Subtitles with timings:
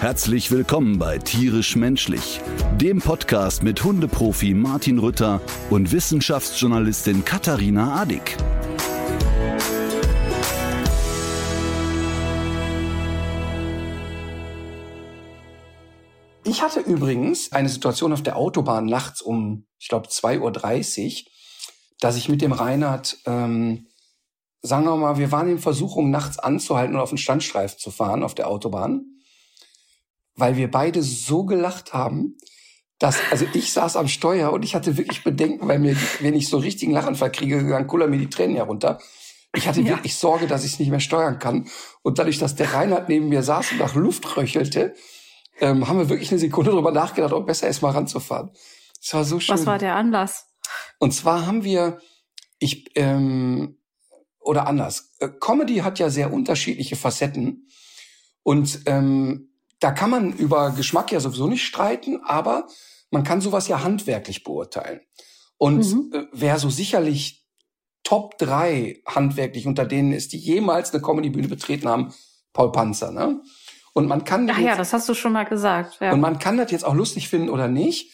[0.00, 2.40] Herzlich willkommen bei Tierisch Menschlich,
[2.76, 8.34] dem Podcast mit Hundeprofi Martin Rütter und Wissenschaftsjournalistin Katharina Adick.
[16.44, 21.30] Ich hatte übrigens eine Situation auf der Autobahn nachts um, ich glaube, 2.30 Uhr,
[22.00, 23.88] dass ich mit dem Reinhard, ähm,
[24.62, 28.22] sagen wir mal, wir waren in Versuchung, nachts anzuhalten und auf den Standstreifen zu fahren
[28.22, 29.19] auf der Autobahn,
[30.40, 32.36] weil wir beide so gelacht haben,
[32.98, 36.48] dass, also ich saß am Steuer und ich hatte wirklich Bedenken, weil mir, wenn ich
[36.48, 38.98] so einen richtigen Lachanfall kriege, dann kullern mir die Tränen herunter.
[39.54, 39.88] Ich hatte Ja.
[39.88, 41.68] wirklich Sorge, dass ich es nicht mehr steuern kann.
[42.02, 44.94] Und dadurch, dass der Reinhard neben mir saß und nach Luft röchelte,
[45.60, 48.50] ähm, haben wir wirklich eine Sekunde drüber nachgedacht, ob besser ist, mal ranzufahren.
[49.02, 49.54] Es war so schön.
[49.54, 50.46] Was war der Anlass?
[50.98, 52.00] Und zwar haben wir,
[52.58, 53.78] ich, ähm,
[54.40, 57.66] oder anders, äh, Comedy hat ja sehr unterschiedliche Facetten.
[58.42, 59.49] Und ähm,
[59.80, 62.66] da kann man über Geschmack ja sowieso nicht streiten, aber
[63.10, 65.00] man kann sowas ja handwerklich beurteilen.
[65.58, 66.10] Und Mhm.
[66.14, 67.38] äh, wer so sicherlich
[68.02, 72.12] Top drei handwerklich unter denen ist, die jemals eine Comedybühne betreten haben,
[72.52, 73.42] Paul Panzer, ne?
[73.92, 75.98] Und man kann Ach jetzt- ja, das hast du schon mal gesagt.
[76.00, 76.12] Ja.
[76.12, 78.12] und man kann das jetzt auch lustig finden oder nicht.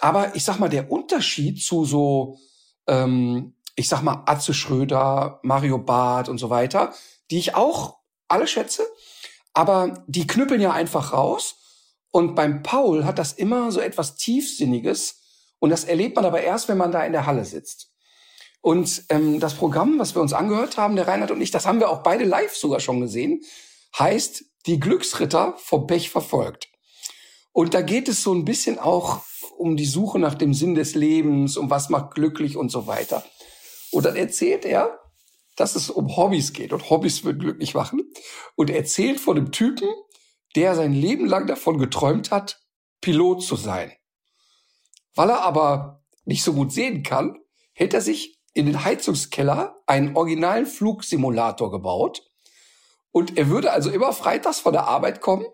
[0.00, 2.38] Aber ich sag mal, der Unterschied zu so,
[2.86, 6.92] ähm, ich sag mal, Atze Schröder, Mario Barth und so weiter,
[7.30, 8.84] die ich auch alle schätze,
[9.56, 11.56] aber die knüppeln ja einfach raus.
[12.10, 15.22] Und beim Paul hat das immer so etwas Tiefsinniges.
[15.58, 17.90] Und das erlebt man aber erst, wenn man da in der Halle sitzt.
[18.60, 21.80] Und ähm, das Programm, was wir uns angehört haben, der Reinhard und ich, das haben
[21.80, 23.40] wir auch beide live sogar schon gesehen,
[23.98, 26.68] heißt Die Glücksritter vom Pech verfolgt.
[27.52, 29.22] Und da geht es so ein bisschen auch
[29.56, 33.24] um die Suche nach dem Sinn des Lebens, um was macht glücklich und so weiter.
[33.90, 34.98] Und dann erzählt er,
[35.56, 38.02] dass es um Hobbys geht und Hobbys würden glücklich machen.
[38.54, 39.88] Und er erzählt von einem Typen,
[40.54, 42.62] der sein Leben lang davon geträumt hat,
[43.00, 43.92] Pilot zu sein.
[45.14, 47.38] Weil er aber nicht so gut sehen kann,
[47.72, 52.22] hält er sich in den Heizungskeller einen originalen Flugsimulator gebaut.
[53.10, 55.46] Und er würde also immer freitags von der Arbeit kommen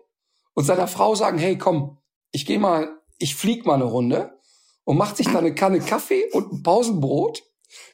[0.53, 1.97] und seiner Frau sagen, hey, komm,
[2.31, 4.39] ich gehe mal, ich flieg mal eine Runde
[4.83, 7.43] und macht sich dann eine Kanne Kaffee und ein Pausenbrot,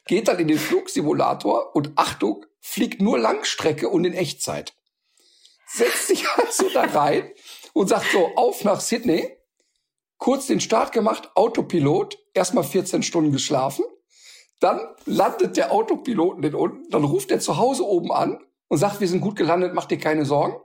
[0.06, 4.74] geht dann in den Flugsimulator und Achtung, fliegt nur Langstrecke und in Echtzeit.
[5.66, 7.30] Setzt sich also da rein
[7.72, 9.36] und sagt so, auf nach Sydney,
[10.18, 13.84] kurz den Start gemacht, Autopilot, erstmal 14 Stunden geschlafen,
[14.60, 19.00] dann landet der Autopiloten den unten, dann ruft er zu Hause oben an und sagt,
[19.00, 20.60] wir sind gut gelandet, mach dir keine Sorgen.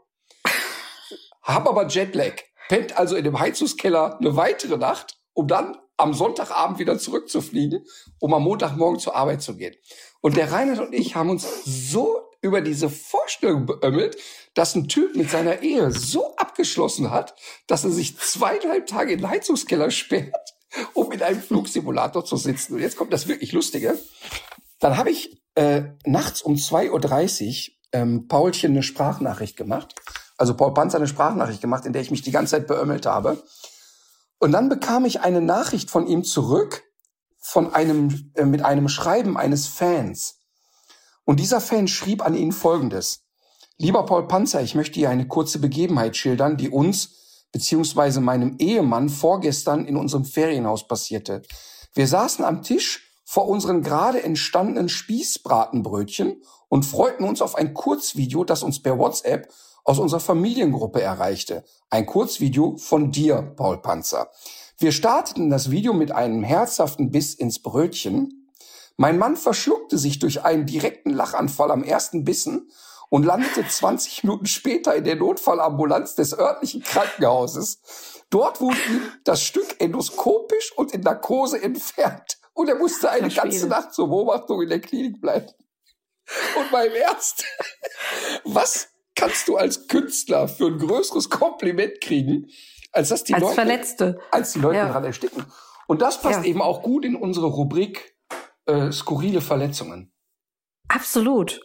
[1.41, 2.33] Hab aber Jetlag.
[2.67, 7.85] Pennt also in dem Heizungskeller eine weitere Nacht, um dann am Sonntagabend wieder zurückzufliegen,
[8.19, 9.75] um am Montagmorgen zur Arbeit zu gehen.
[10.21, 14.17] Und der Reinhard und ich haben uns so über diese Vorstellung beömmelt,
[14.53, 17.35] dass ein Typ mit seiner Ehe so abgeschlossen hat,
[17.67, 20.53] dass er sich zweieinhalb Tage in den Heizungskeller sperrt,
[20.93, 22.75] um in einem Flugsimulator zu sitzen.
[22.75, 23.97] Und jetzt kommt das wirklich Lustige.
[24.79, 29.95] Dann habe ich äh, nachts um 2.30 Uhr ähm, Paulchen eine Sprachnachricht gemacht.
[30.37, 33.41] Also Paul Panzer eine Sprachnachricht gemacht, in der ich mich die ganze Zeit beömmelt habe.
[34.39, 36.83] Und dann bekam ich eine Nachricht von ihm zurück,
[37.39, 40.39] von einem, äh, mit einem Schreiben eines Fans.
[41.25, 43.23] Und dieser Fan schrieb an ihn Folgendes.
[43.77, 49.09] Lieber Paul Panzer, ich möchte dir eine kurze Begebenheit schildern, die uns beziehungsweise meinem Ehemann
[49.09, 51.41] vorgestern in unserem Ferienhaus passierte.
[51.93, 58.43] Wir saßen am Tisch vor unseren gerade entstandenen Spießbratenbrötchen und freuten uns auf ein Kurzvideo,
[58.43, 59.49] das uns per WhatsApp
[59.85, 61.63] aus unserer Familiengruppe erreichte.
[61.89, 64.29] Ein Kurzvideo von dir, Paul Panzer.
[64.77, 68.51] Wir starteten das Video mit einem herzhaften Biss ins Brötchen.
[68.97, 72.69] Mein Mann verschluckte sich durch einen direkten Lachanfall am ersten Bissen
[73.09, 77.79] und landete 20 Minuten später in der Notfallambulanz des örtlichen Krankenhauses.
[78.31, 82.39] Dort wurde ihm das Stück endoskopisch und in Narkose entfernt.
[82.53, 85.51] Und er musste eine ganze Nacht zur Beobachtung in der Klinik bleiben.
[86.57, 87.45] Und beim Ernst,
[88.45, 92.47] was kannst du als Künstler für ein größeres Kompliment kriegen,
[92.91, 94.19] als dass die Als Leute, Verletzte.
[94.31, 94.91] als die Leute Ja.
[94.91, 95.45] dran ersticken?
[95.87, 96.45] Und das passt Ja.
[96.45, 98.15] eben auch gut in unsere Rubrik
[98.67, 100.11] äh, skurrile Verletzungen.
[100.87, 101.61] Absolut.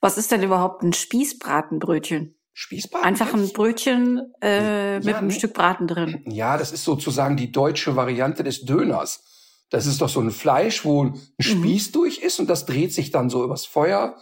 [0.00, 2.36] Was ist denn überhaupt ein Spießbratenbrötchen?
[2.52, 3.06] Spießbraten?
[3.06, 5.34] Einfach ein Brötchen äh, mit Ja, einem nee.
[5.34, 6.24] Stück Braten drin.
[6.26, 9.24] Ja, das ist sozusagen die deutsche Variante des Döners.
[9.70, 13.10] Das ist doch so ein Fleisch, wo ein Spieß durch ist und das dreht sich
[13.10, 14.16] dann so übers Feuer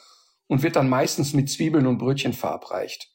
[0.53, 3.09] und wird dann meistens mit Zwiebeln und Brötchen verabreicht.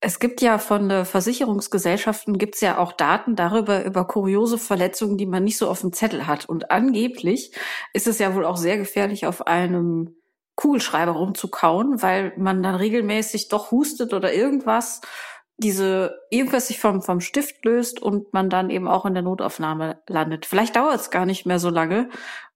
[0.00, 5.26] Es gibt ja von äh, Versicherungsgesellschaften gibt's ja auch Daten darüber, über kuriose Verletzungen, die
[5.26, 6.48] man nicht so auf dem Zettel hat.
[6.48, 7.52] Und angeblich
[7.92, 10.14] ist es ja wohl auch sehr gefährlich, auf einem
[10.54, 15.00] Kugelschreiber rumzukauen, weil man dann regelmäßig doch hustet oder irgendwas,
[15.56, 20.00] diese, irgendwas sich vom, vom Stift löst und man dann eben auch in der Notaufnahme
[20.06, 20.46] landet.
[20.46, 22.08] Vielleicht dauert es gar nicht mehr so lange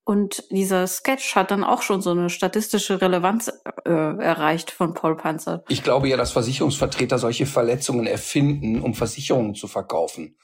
[0.05, 3.53] und dieser Sketch hat dann auch schon so eine statistische Relevanz
[3.85, 5.63] äh, erreicht von Paul Panzer.
[5.69, 10.37] Ich glaube ja, dass Versicherungsvertreter solche Verletzungen erfinden, um Versicherungen zu verkaufen.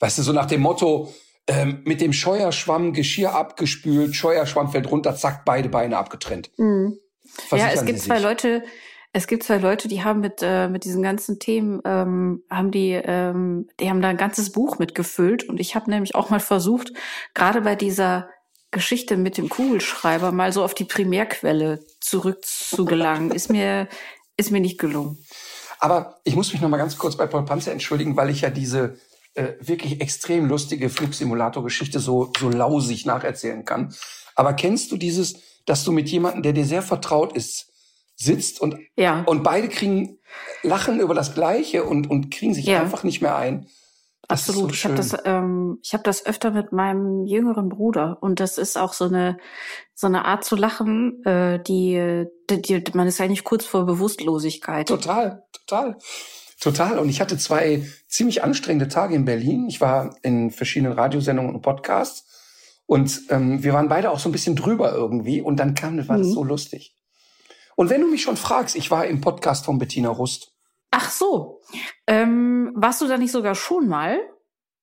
[0.00, 1.12] Weißt du, so nach dem Motto,
[1.46, 6.50] ähm, mit dem Scheuerschwamm Geschirr abgespült, Scheuerschwamm fällt runter, zack, beide Beine abgetrennt.
[6.58, 6.98] Mhm.
[7.52, 8.62] Ja, es gibt zwei Leute,
[9.12, 12.92] es gibt zwei Leute, die haben mit äh, mit diesen ganzen Themen ähm, haben die
[12.92, 16.92] ähm, die haben da ein ganzes Buch mitgefüllt und ich habe nämlich auch mal versucht,
[17.34, 18.28] gerade bei dieser
[18.70, 23.88] Geschichte mit dem Kugelschreiber mal so auf die Primärquelle zurückzugelangen, ist mir,
[24.36, 25.18] ist mir nicht gelungen.
[25.80, 28.50] Aber ich muss mich noch mal ganz kurz bei Paul Panzer entschuldigen, weil ich ja
[28.50, 28.98] diese
[29.34, 33.94] äh, wirklich extrem lustige Flugsimulator-Geschichte so, so lausig nacherzählen kann.
[34.34, 37.72] Aber kennst du dieses, dass du mit jemandem, der dir sehr vertraut ist,
[38.14, 39.22] sitzt und, ja.
[39.22, 40.18] und beide kriegen,
[40.62, 42.80] lachen über das Gleiche und, und kriegen sich ja.
[42.80, 43.66] einfach nicht mehr ein?
[44.30, 44.70] Das Absolut.
[44.70, 48.58] So ich habe das, ähm, ich habe das öfter mit meinem jüngeren Bruder und das
[48.58, 49.38] ist auch so eine
[49.94, 54.88] so eine Art zu lachen, äh, die, die, die man ist eigentlich kurz vor Bewusstlosigkeit.
[54.88, 55.98] Total, total,
[56.60, 56.98] total.
[56.98, 59.66] Und ich hatte zwei ziemlich anstrengende Tage in Berlin.
[59.68, 62.24] Ich war in verschiedenen Radiosendungen und Podcasts
[62.86, 65.42] und ähm, wir waren beide auch so ein bisschen drüber irgendwie.
[65.42, 66.32] Und dann kam, war das mhm.
[66.32, 66.96] so lustig.
[67.76, 70.52] Und wenn du mich schon fragst, ich war im Podcast von Bettina Rust.
[70.90, 71.60] Ach so.
[72.06, 74.18] Ähm, warst du da nicht sogar schon mal?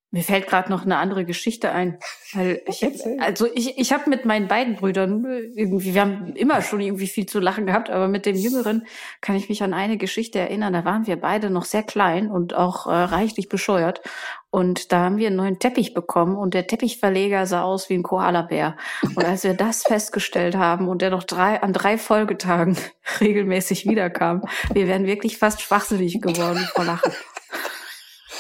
[0.10, 2.00] Mir fällt gerade noch eine andere Geschichte ein.
[2.34, 2.86] Weil ich,
[3.20, 7.26] also ich, ich habe mit meinen beiden Brüdern irgendwie, wir haben immer schon irgendwie viel
[7.26, 8.86] zu lachen gehabt, aber mit dem Jüngeren
[9.20, 10.74] kann ich mich an eine Geschichte erinnern.
[10.74, 14.02] Da waren wir beide noch sehr klein und auch äh, reichlich bescheuert.
[14.50, 18.04] Und da haben wir einen neuen Teppich bekommen und der Teppichverleger sah aus wie ein
[18.04, 18.78] Koalabär.
[19.04, 22.78] Und als wir das festgestellt haben und der noch drei, an drei Folgetagen
[23.20, 24.44] regelmäßig wiederkam,
[24.74, 27.12] wir wären wirklich fast schwachsinnig geworden vor Lachen.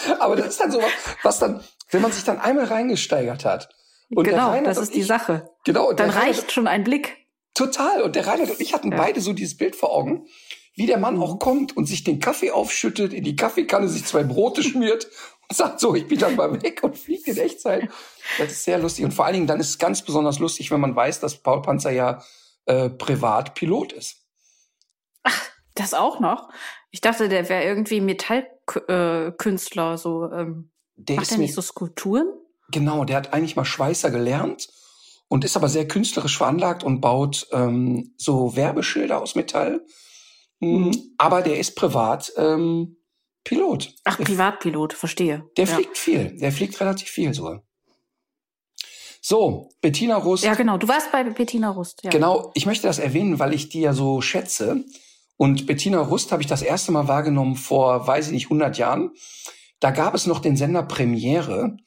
[0.19, 0.92] Aber das ist dann so was,
[1.24, 3.69] was dann, wenn man sich dann einmal reingesteigert hat.
[4.09, 5.50] Und genau, das ist die ich, Sache.
[5.65, 5.92] Genau.
[5.92, 7.27] Dann reicht Reinhard, schon ein Blick.
[7.54, 8.01] Total.
[8.01, 8.98] Und der Reinhard und ich hatten ja.
[8.98, 10.27] beide so dieses Bild vor Augen,
[10.75, 14.24] wie der Mann auch kommt und sich den Kaffee aufschüttet, in die Kaffeekanne sich zwei
[14.24, 15.09] Brote schmiert
[15.50, 17.89] und sagt so, ich bin dann mal weg und fliegt in Echtzeit.
[18.38, 19.03] Das ist sehr lustig.
[19.03, 21.62] Und vor allen Dingen dann ist es ganz besonders lustig, wenn man weiß, dass Paul
[21.62, 22.21] Panzer ja
[22.65, 24.18] äh, Privatpilot ist.
[25.24, 26.50] Ach, das auch noch?
[26.92, 29.31] Ich dachte, der wäre irgendwie Metallkünstler, äh,
[29.97, 30.31] so.
[30.31, 32.27] Ähm, der macht er nicht so Skulpturen?
[32.71, 34.67] Genau, der hat eigentlich mal Schweißer gelernt
[35.29, 39.85] und ist aber sehr künstlerisch veranlagt und baut ähm, so Werbeschilder aus Metall.
[40.59, 41.13] Hm, mhm.
[41.17, 42.97] Aber der ist privat ähm,
[43.43, 43.93] Pilot.
[44.03, 45.49] Ach, Privatpilot, verstehe.
[45.55, 45.75] Der ja.
[45.75, 46.37] fliegt viel.
[46.37, 47.63] Der fliegt relativ viel sogar.
[49.21, 50.43] So, Bettina Rust.
[50.43, 50.77] Ja, genau.
[50.77, 52.01] Du warst bei Bettina Rust.
[52.03, 52.09] Ja.
[52.09, 52.51] Genau.
[52.55, 54.85] Ich möchte das erwähnen, weil ich die ja so schätze.
[55.38, 59.12] Und Bettina Rust habe ich das erste Mal wahrgenommen vor, weiß ich nicht, 100 Jahren.
[59.80, 61.78] Da gab es noch den Sender Premiere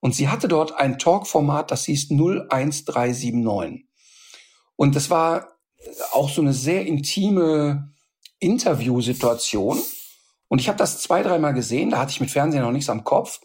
[0.00, 3.86] und sie hatte dort ein Talkformat, das hieß 01379.
[4.76, 5.48] Und das war
[6.12, 7.92] auch so eine sehr intime
[8.38, 9.80] Interviewsituation.
[10.48, 13.04] Und ich habe das zwei, dreimal gesehen, da hatte ich mit Fernsehen noch nichts am
[13.04, 13.40] Kopf.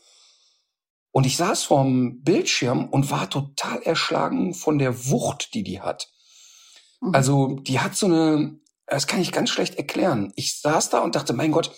[1.12, 6.10] Und ich saß vorm Bildschirm und war total erschlagen von der Wucht, die die hat.
[7.02, 7.14] Mhm.
[7.14, 10.34] Also die hat so eine das kann ich ganz schlecht erklären.
[10.36, 11.72] Ich saß da und dachte, mein Gott,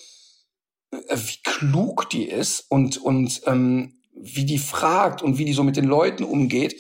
[0.92, 5.64] äh, wie klug die ist und, und ähm, wie die fragt und wie die so
[5.64, 6.76] mit den Leuten umgeht.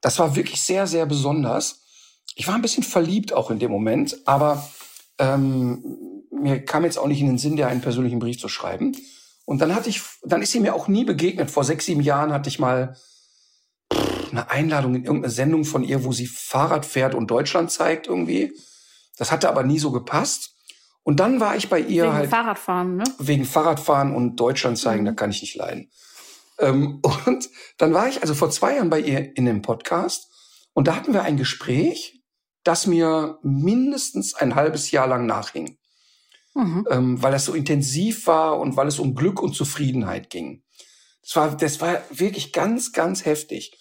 [0.00, 1.82] Das war wirklich sehr, sehr besonders.
[2.34, 4.68] Ich war ein bisschen verliebt auch in dem Moment, aber
[5.18, 5.84] ähm,
[6.30, 8.96] mir kam jetzt auch nicht in den Sinn, dir einen persönlichen Brief zu schreiben.
[9.44, 11.50] Und dann hatte ich, dann ist sie mir auch nie begegnet.
[11.50, 12.96] Vor sechs, sieben Jahren hatte ich mal
[14.30, 18.52] eine Einladung in irgendeine Sendung von ihr, wo sie Fahrrad fährt und Deutschland zeigt irgendwie.
[19.18, 20.56] Das hatte aber nie so gepasst.
[21.02, 22.22] Und dann war ich bei ihr wegen halt.
[22.24, 23.04] Wegen Fahrradfahren, ne?
[23.18, 25.06] Wegen Fahrradfahren und Deutschland zeigen, mhm.
[25.06, 25.90] da kann ich nicht leiden.
[26.58, 30.30] Ähm, und dann war ich also vor zwei Jahren bei ihr in dem Podcast
[30.74, 32.22] und da hatten wir ein Gespräch,
[32.64, 35.78] das mir mindestens ein halbes Jahr lang nachhing.
[36.54, 36.86] Mhm.
[36.90, 40.62] Ähm, weil das so intensiv war und weil es um Glück und Zufriedenheit ging.
[41.22, 43.78] Das war, das war wirklich ganz, ganz heftig.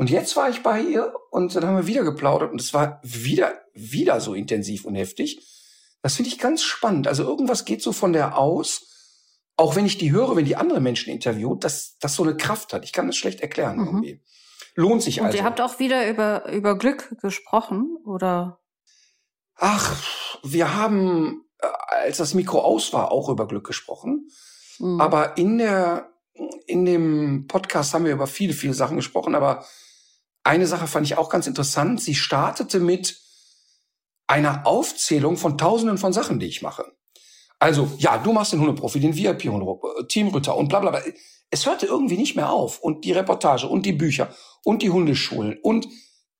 [0.00, 3.02] Und jetzt war ich bei ihr und dann haben wir wieder geplaudert und es war
[3.02, 5.46] wieder, wieder so intensiv und heftig.
[6.00, 7.06] Das finde ich ganz spannend.
[7.06, 8.88] Also irgendwas geht so von der aus,
[9.58, 12.72] auch wenn ich die höre, wenn die andere Menschen interviewt, dass das so eine Kraft
[12.72, 12.82] hat.
[12.86, 13.86] Ich kann das schlecht erklären mhm.
[13.88, 14.22] irgendwie.
[14.74, 15.36] Lohnt sich Und also.
[15.36, 18.58] ihr habt auch wieder über, über Glück gesprochen, oder?
[19.56, 20.02] Ach,
[20.42, 21.66] wir haben, äh,
[22.06, 24.30] als das Mikro aus war, auch über Glück gesprochen.
[24.78, 24.98] Mhm.
[24.98, 26.10] Aber in der,
[26.66, 29.34] in dem Podcast haben wir über viele, viele Sachen gesprochen.
[29.34, 29.62] Aber
[30.44, 32.00] eine Sache fand ich auch ganz interessant.
[32.00, 33.20] Sie startete mit
[34.26, 36.84] einer Aufzählung von Tausenden von Sachen, die ich mache.
[37.58, 41.02] Also, ja, du machst den Hundeprofi, den VIP-Hunde, Team Ritter und bla bla bla.
[41.50, 42.78] Es hörte irgendwie nicht mehr auf.
[42.78, 45.88] Und die Reportage und die Bücher und die Hundeschulen und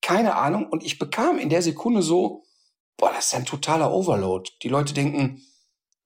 [0.01, 0.67] keine Ahnung.
[0.67, 2.43] Und ich bekam in der Sekunde so,
[2.97, 4.49] boah, das ist ein totaler Overload.
[4.63, 5.43] Die Leute denken,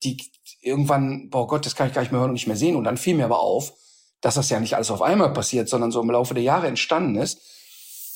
[0.02, 0.18] die
[0.60, 2.76] irgendwann, boah Gott, das kann ich gar nicht mehr hören und nicht mehr sehen.
[2.76, 3.72] Und dann fiel mir aber auf,
[4.20, 7.16] dass das ja nicht alles auf einmal passiert, sondern so im Laufe der Jahre entstanden
[7.16, 7.40] ist.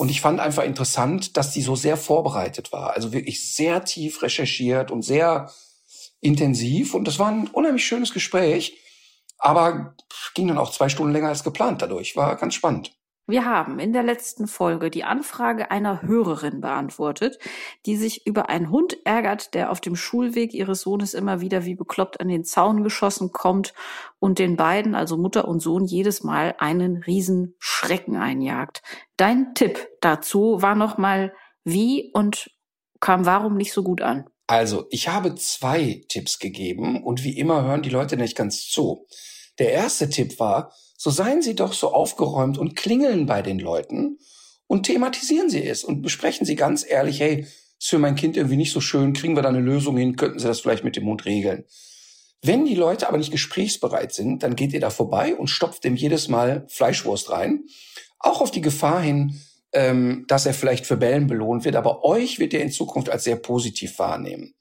[0.00, 2.95] Und ich fand einfach interessant, dass die so sehr vorbereitet war.
[2.95, 5.52] Also wirklich sehr tief recherchiert und sehr
[6.23, 6.95] intensiv.
[6.95, 8.78] Und das war ein unheimlich schönes Gespräch.
[9.37, 9.95] Aber
[10.33, 12.16] ging dann auch zwei Stunden länger als geplant dadurch.
[12.16, 12.92] War ganz spannend.
[13.30, 17.38] Wir haben in der letzten Folge die Anfrage einer Hörerin beantwortet,
[17.87, 21.76] die sich über einen Hund ärgert, der auf dem Schulweg ihres Sohnes immer wieder wie
[21.76, 23.72] bekloppt an den Zaun geschossen kommt
[24.18, 28.82] und den beiden, also Mutter und Sohn, jedes Mal einen riesen Schrecken einjagt.
[29.16, 31.32] Dein Tipp dazu war nochmal,
[31.62, 32.50] wie und
[32.99, 34.28] kam warum nicht so gut an?
[34.49, 39.06] Also, ich habe zwei Tipps gegeben und wie immer hören die Leute nicht ganz zu.
[39.60, 40.72] Der erste Tipp war,
[41.02, 44.19] so seien Sie doch so aufgeräumt und klingeln bei den Leuten
[44.66, 47.47] und thematisieren Sie es und besprechen Sie ganz ehrlich, hey,
[47.78, 50.38] ist für mein Kind irgendwie nicht so schön, kriegen wir da eine Lösung hin, könnten
[50.38, 51.64] Sie das vielleicht mit dem Hund regeln.
[52.42, 55.97] Wenn die Leute aber nicht gesprächsbereit sind, dann geht ihr da vorbei und stopft dem
[55.97, 57.64] jedes Mal Fleischwurst rein.
[58.19, 59.40] Auch auf die Gefahr hin,
[59.73, 63.25] ähm, dass er vielleicht für Bällen belohnt wird, aber euch wird er in Zukunft als
[63.25, 64.52] sehr positiv wahrnehmen.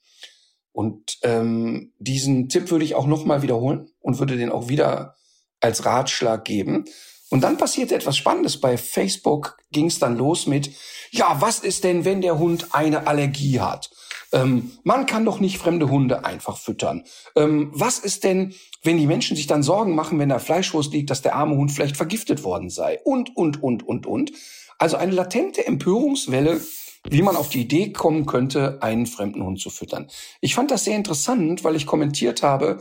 [0.72, 5.16] Und ähm, diesen Tipp würde ich auch nochmal wiederholen und würde den auch wieder
[5.60, 6.84] als Ratschlag geben.
[7.30, 8.60] Und dann passierte etwas Spannendes.
[8.60, 10.70] Bei Facebook ging es dann los mit,
[11.12, 13.90] ja, was ist denn, wenn der Hund eine Allergie hat?
[14.32, 17.04] Ähm, man kann doch nicht fremde Hunde einfach füttern.
[17.36, 21.10] Ähm, was ist denn, wenn die Menschen sich dann Sorgen machen, wenn da Fleischwurst liegt,
[21.10, 23.00] dass der arme Hund vielleicht vergiftet worden sei?
[23.04, 24.32] Und, und, und, und, und.
[24.78, 26.60] Also eine latente Empörungswelle,
[27.08, 30.08] wie man auf die Idee kommen könnte, einen fremden Hund zu füttern.
[30.40, 32.80] Ich fand das sehr interessant, weil ich kommentiert habe,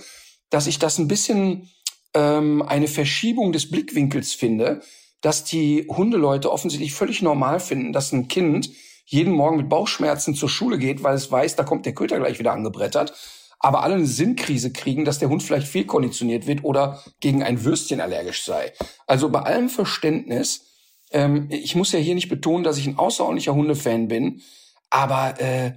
[0.50, 1.70] dass ich das ein bisschen
[2.14, 4.82] ähm, eine Verschiebung des Blickwinkels finde,
[5.22, 8.70] dass die Hundeleute offensichtlich völlig normal finden, dass ein Kind
[9.06, 12.40] jeden Morgen mit Bauchschmerzen zur Schule geht, weil es weiß, da kommt der Köter gleich
[12.40, 13.14] wieder angebrettert,
[13.60, 18.02] aber alle eine Sinnkrise kriegen, dass der Hund vielleicht fehlkonditioniert wird oder gegen ein Würstchen
[18.02, 18.72] allergisch sei.
[19.08, 20.68] Also bei allem Verständnis,
[21.12, 24.42] ähm, ich muss ja hier nicht betonen, dass ich ein außerordentlicher Hundefan bin,
[24.90, 25.74] aber äh,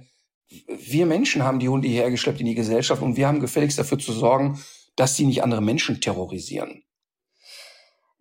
[0.67, 3.97] wir Menschen haben die Hunde hierher geschleppt in die Gesellschaft und wir haben gefälligst dafür
[3.97, 4.59] zu sorgen,
[4.95, 6.83] dass sie nicht andere Menschen terrorisieren.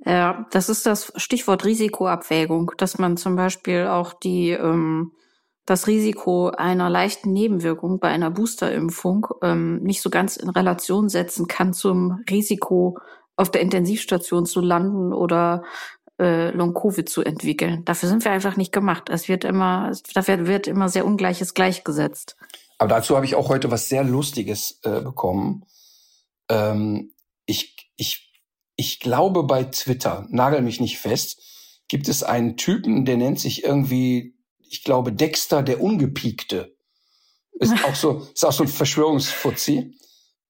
[0.05, 5.13] Ja, das ist das Stichwort Risikoabwägung, dass man zum Beispiel auch die ähm,
[5.65, 11.47] das Risiko einer leichten Nebenwirkung bei einer Boosterimpfung ähm, nicht so ganz in Relation setzen
[11.47, 12.99] kann zum Risiko,
[13.37, 15.63] auf der Intensivstation zu landen oder
[16.19, 17.85] äh, Long-Covid zu entwickeln.
[17.85, 19.09] Dafür sind wir einfach nicht gemacht.
[19.09, 22.37] Es wird immer, dafür wird immer sehr Ungleiches gleichgesetzt.
[22.79, 25.65] Aber dazu habe ich auch heute was sehr Lustiges äh, bekommen.
[26.49, 27.13] Ähm,
[27.47, 28.33] ich, ich,
[28.77, 31.41] ich glaube bei Twitter, nagel mich nicht fest,
[31.89, 36.75] gibt es einen Typen, der nennt sich irgendwie, ich glaube, Dexter der Ungepiekte.
[37.53, 39.95] Ist auch so, ist auch so ein Verschwörungsfuzzi.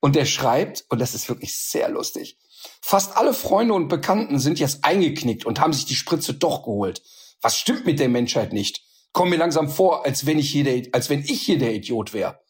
[0.00, 2.36] Und der schreibt, und das ist wirklich sehr lustig,
[2.80, 7.02] fast alle Freunde und Bekannten sind jetzt eingeknickt und haben sich die Spritze doch geholt.
[7.40, 8.82] Was stimmt mit der Menschheit nicht?
[9.12, 12.14] Komm mir langsam vor, als wenn ich hier der, als wenn ich hier der Idiot
[12.14, 12.40] wäre.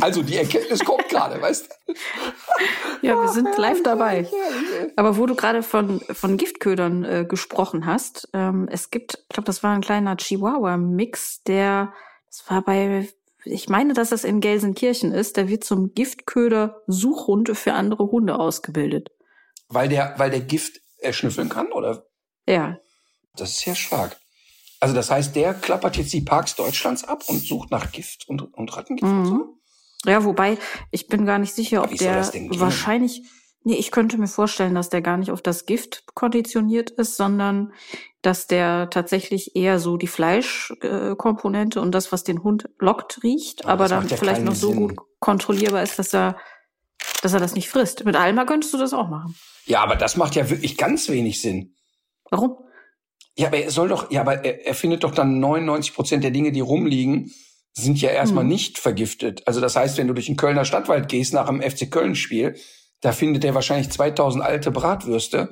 [0.00, 1.94] Also die Erkenntnis kommt gerade, weißt du?
[3.00, 4.28] Ja, wir sind live dabei.
[4.94, 9.46] Aber wo du gerade von, von Giftködern äh, gesprochen hast, ähm, es gibt, ich glaube,
[9.46, 11.94] das war ein kleiner Chihuahua-Mix, der,
[12.26, 13.08] das war bei,
[13.44, 19.10] ich meine, dass das in Gelsenkirchen ist, der wird zum Giftköder-Suchhund für andere Hunde ausgebildet.
[19.68, 22.06] Weil der, weil der Gift erschnüffeln kann, oder?
[22.46, 22.78] Ja.
[23.36, 24.18] Das ist ja stark.
[24.78, 28.42] Also das heißt, der klappert jetzt die Parks Deutschlands ab und sucht nach Gift und,
[28.54, 29.55] und Rattengift und so?
[30.04, 30.58] Ja, wobei,
[30.90, 33.22] ich bin gar nicht sicher, ob der wahrscheinlich,
[33.64, 37.72] nee, ich könnte mir vorstellen, dass der gar nicht auf das Gift konditioniert ist, sondern
[38.22, 43.84] dass der tatsächlich eher so die Fleischkomponente und das, was den Hund lockt, riecht, Aber
[43.84, 44.88] aber, dann vielleicht noch so Sinn.
[44.88, 46.36] gut kontrollierbar ist, dass er,
[47.22, 48.04] dass er das nicht frisst.
[48.04, 49.34] Mit Alma könntest du das auch machen.
[49.64, 51.74] Ja, aber das macht ja wirklich ganz wenig Sinn.
[52.30, 52.56] Warum?
[53.36, 56.30] Ja, aber er soll doch, ja, aber er, er findet doch dann 99 Prozent der
[56.30, 57.32] Dinge, die rumliegen,
[57.78, 58.48] sind ja erstmal Hm.
[58.48, 59.42] nicht vergiftet.
[59.46, 62.56] Also das heißt, wenn du durch den Kölner Stadtwald gehst nach einem FC Köln Spiel,
[63.02, 65.50] da findet er wahrscheinlich 2000 alte Bratwürste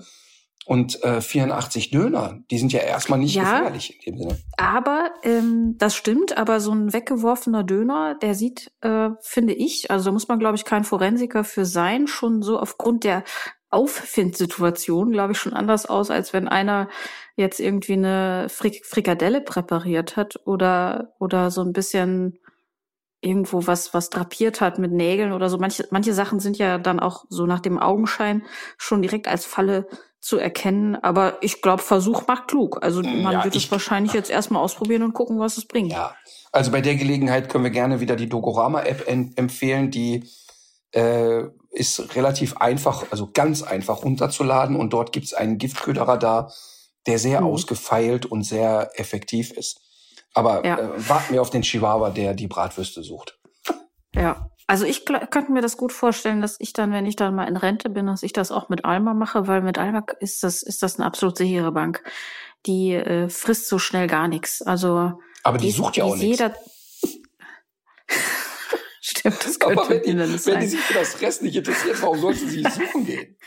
[0.67, 3.43] Und äh, 84 Döner, die sind ja erstmal nicht Ja.
[3.43, 4.39] gefährlich in dem Sinne.
[4.57, 10.07] Aber ähm, das stimmt, aber so ein weggeworfener Döner, der sieht, äh, finde ich, also
[10.07, 13.25] da muss man, glaube ich, kein Forensiker für sein, schon so aufgrund der
[13.69, 16.89] Auffindsituation, glaube ich, schon anders aus, als wenn einer
[17.37, 22.39] jetzt irgendwie eine Frik Frikadelle präpariert hat oder oder so ein bisschen
[23.21, 25.59] irgendwo was was drapiert hat mit Nägeln oder so.
[25.59, 28.43] Manche manche Sachen sind ja dann auch so nach dem Augenschein
[28.77, 29.87] schon direkt als Falle
[30.21, 30.97] zu erkennen.
[30.97, 32.83] Aber ich glaube, Versuch macht klug.
[32.83, 35.93] Also man Ja, wird es wahrscheinlich jetzt erstmal ausprobieren und gucken, was es bringt.
[35.93, 36.15] Ja,
[36.53, 39.91] also bei der Gelegenheit können wir gerne wieder die Dogorama-App en- empfehlen.
[39.91, 40.25] Die
[40.93, 46.53] äh, ist relativ einfach, also ganz einfach runterzuladen und dort gibt's einen Giftköderradar,
[47.07, 47.47] der sehr Mhm.
[47.49, 49.81] ausgefeilt und sehr effektiv ist.
[50.33, 50.79] Aber Ja.
[50.79, 53.39] äh, warten wir auf den Chihuahua, der die Bratwürste sucht.
[54.15, 54.51] Ja.
[54.67, 57.59] Also ich könnte mir das gut vorstellen, dass ich dann, wenn ich dann mal in
[57.59, 60.83] Rente bin, dass ich das auch mit Alma mache, weil mit Alma ist das, ist
[60.83, 62.03] das eine absolut sichere Bank.
[62.65, 64.63] Die äh, frisst so schnell gar nichts.
[64.63, 66.39] Also Aber die, ist- sucht ja auch nichts.
[66.41, 66.55] jeder
[69.01, 72.19] Stimmt, das könnte Aber wenn die, wenn die sich für das Fressen nicht interessiert, warum
[72.21, 73.37] sollte sie suchen gehen?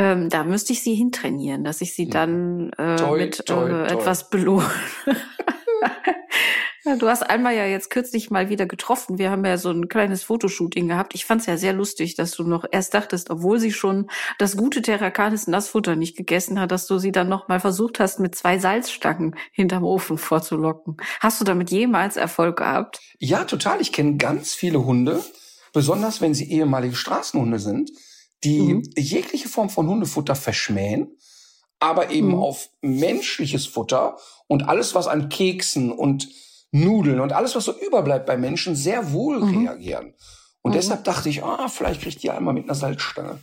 [0.00, 2.10] Ähm, da müsste ich sie hintrainieren, dass ich sie Hm.
[2.10, 3.94] dann äh, Toi, mit toi, äh, toi.
[3.98, 4.70] etwas belohne.
[6.98, 9.18] Du hast einmal ja jetzt kürzlich mal wieder getroffen.
[9.18, 11.14] Wir haben ja so ein kleines Fotoshooting gehabt.
[11.14, 14.56] Ich fand es ja sehr lustig, dass du noch erst dachtest, obwohl sie schon das
[14.56, 18.34] gute Terrakanis Nassfutter nicht gegessen hat, dass du sie dann noch mal versucht hast, mit
[18.34, 20.96] zwei Salzstangen hinterm Ofen vorzulocken.
[21.20, 23.00] Hast du damit jemals Erfolg gehabt?
[23.18, 23.82] Ja, total.
[23.82, 25.22] Ich kenne ganz viele Hunde,
[25.74, 27.90] besonders wenn sie ehemalige Straßenhunde sind,
[28.44, 28.82] die Mhm.
[28.96, 31.16] jegliche Form von Hundefutter verschmähen,
[31.78, 32.34] aber eben Mhm.
[32.40, 34.18] auf menschliches Futter
[34.48, 36.28] und alles, was an Keksen und
[36.72, 39.66] Nudeln und alles, was so überbleibt bei Menschen, sehr wohl Mhm.
[39.66, 40.14] reagieren.
[40.62, 40.76] Und Mhm.
[40.76, 43.40] deshalb dachte ich, ah, vielleicht kriegt die einmal mit einer Salzstange.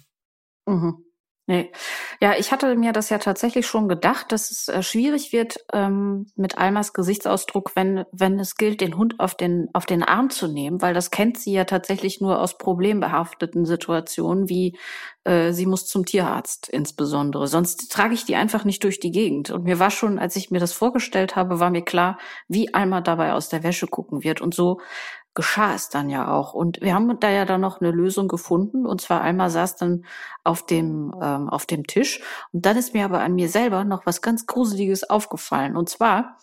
[0.67, 1.03] Mhm.
[1.49, 1.71] Nee.
[2.19, 6.25] Ja, ich hatte mir das ja tatsächlich schon gedacht, dass es äh, schwierig wird ähm,
[6.35, 10.49] mit Almas Gesichtsausdruck, wenn, wenn es gilt, den Hund auf den, auf den Arm zu
[10.49, 14.77] nehmen, weil das kennt sie ja tatsächlich nur aus problembehafteten Situationen, wie
[15.23, 17.47] äh, sie muss zum Tierarzt insbesondere.
[17.47, 19.49] Sonst trage ich die einfach nicht durch die Gegend.
[19.49, 22.17] Und mir war schon, als ich mir das vorgestellt habe, war mir klar,
[22.49, 24.41] wie Alma dabei aus der Wäsche gucken wird.
[24.41, 24.81] Und so
[25.37, 26.55] geschah es dann ja auch.
[26.55, 28.87] Und wir haben da ja dann noch eine Lösung gefunden.
[28.87, 30.03] Und zwar Alma saß dann
[30.43, 32.21] auf dem, ähm, auf dem Tisch.
[32.51, 35.77] Und dann ist mir aber an mir selber noch was ganz Gruseliges aufgefallen.
[35.77, 36.37] Und zwar,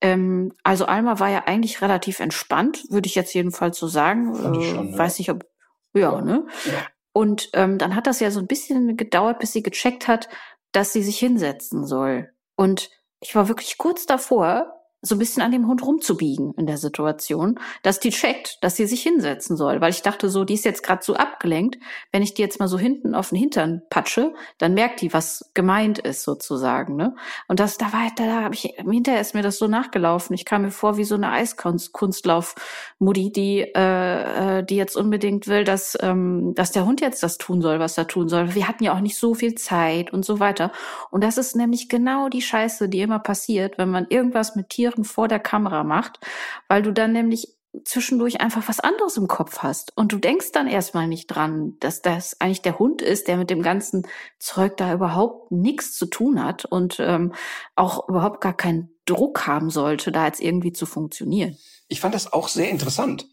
[0.00, 4.32] ähm, also Alma war ja eigentlich relativ entspannt, würde ich jetzt jedenfalls so sagen.
[4.34, 4.98] Äh, schon, ja.
[4.98, 5.44] Weiß nicht, ob,
[5.92, 6.20] ja, Ja.
[6.22, 6.46] ne?
[6.66, 6.86] Ja.
[7.12, 10.28] Und ähm, dann hat das ja so ein bisschen gedauert, bis sie gecheckt hat,
[10.70, 12.30] dass sie sich hinsetzen soll.
[12.54, 16.78] Und ich war wirklich kurz davor, so ein bisschen an dem Hund rumzubiegen in der
[16.78, 19.80] Situation, dass die checkt, dass sie sich hinsetzen soll.
[19.80, 21.78] Weil ich dachte so, die ist jetzt gerade so abgelenkt.
[22.12, 25.50] Wenn ich die jetzt mal so hinten auf den Hintern patsche, dann merkt die, was
[25.54, 26.96] gemeint ist sozusagen.
[26.96, 27.14] Ne?
[27.46, 30.34] Und das, da war, da habe ich, hinterher ist mir das so nachgelaufen.
[30.34, 35.64] Ich kam mir vor wie so eine Eiskunstlauf-Mutti, die, äh, äh, die jetzt unbedingt will,
[35.64, 38.54] dass, ähm, dass der Hund jetzt das tun soll, was er tun soll.
[38.54, 40.72] Wir hatten ja auch nicht so viel Zeit und so weiter.
[41.10, 44.85] Und das ist nämlich genau die Scheiße, die immer passiert, wenn man irgendwas mit Tieren
[45.04, 46.20] vor der Kamera macht,
[46.68, 49.92] weil du dann nämlich zwischendurch einfach was anderes im Kopf hast.
[49.96, 53.50] Und du denkst dann erstmal nicht dran, dass das eigentlich der Hund ist, der mit
[53.50, 54.06] dem ganzen
[54.38, 57.34] Zeug da überhaupt nichts zu tun hat und ähm,
[57.74, 61.56] auch überhaupt gar keinen Druck haben sollte, da jetzt irgendwie zu funktionieren.
[61.88, 63.26] Ich fand das auch sehr interessant.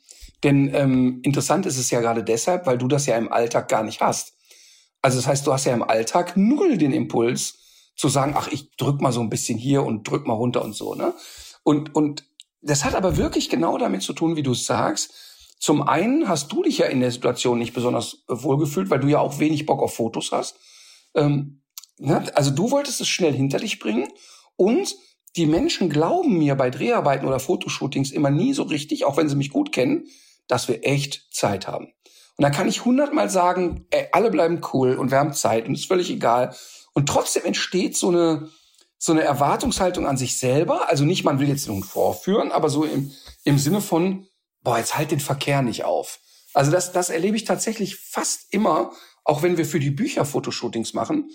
[0.43, 3.83] Denn ähm, interessant ist es ja gerade deshalb, weil du das ja im Alltag gar
[3.83, 4.33] nicht hast.
[5.01, 7.59] Also das heißt, du hast ja im Alltag null den Impuls
[7.95, 10.73] zu sagen, ach, ich drück mal so ein bisschen hier und drück mal runter und
[10.73, 11.13] so, ne?
[11.63, 12.25] Und, und
[12.61, 15.13] das hat aber wirklich genau damit zu tun, wie du es sagst.
[15.59, 19.19] Zum einen hast du dich ja in der Situation nicht besonders wohlgefühlt, weil du ja
[19.19, 20.57] auch wenig Bock auf Fotos hast.
[21.15, 21.61] Ähm,
[21.97, 22.25] ne?
[22.35, 24.09] Also du wolltest es schnell hinter dich bringen
[24.55, 24.95] und
[25.35, 29.35] die Menschen glauben mir bei Dreharbeiten oder Fotoshootings immer nie so richtig, auch wenn sie
[29.35, 30.05] mich gut kennen,
[30.47, 31.93] dass wir echt Zeit haben.
[32.35, 35.75] Und dann kann ich hundertmal sagen, ey, alle bleiben cool und wir haben Zeit und
[35.75, 36.55] ist völlig egal.
[36.93, 38.49] Und trotzdem entsteht so eine,
[39.03, 40.87] so eine Erwartungshaltung an sich selber.
[40.87, 43.11] Also nicht, man will jetzt nun vorführen, aber so im,
[43.43, 44.27] im Sinne von,
[44.61, 46.19] boah, jetzt halt den Verkehr nicht auf.
[46.53, 48.93] Also das, das erlebe ich tatsächlich fast immer,
[49.25, 51.31] auch wenn wir für die Bücher Fotoshootings machen,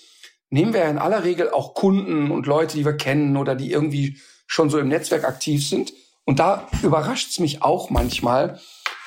[0.48, 3.70] nehmen wir ja in aller Regel auch Kunden und Leute, die wir kennen oder die
[3.70, 5.92] irgendwie schon so im Netzwerk aktiv sind.
[6.24, 8.59] Und da überrascht es mich auch manchmal,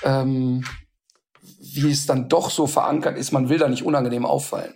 [0.04, 0.64] ähm,
[1.60, 4.76] wie es dann doch so verankert ist, man will da nicht unangenehm auffallen.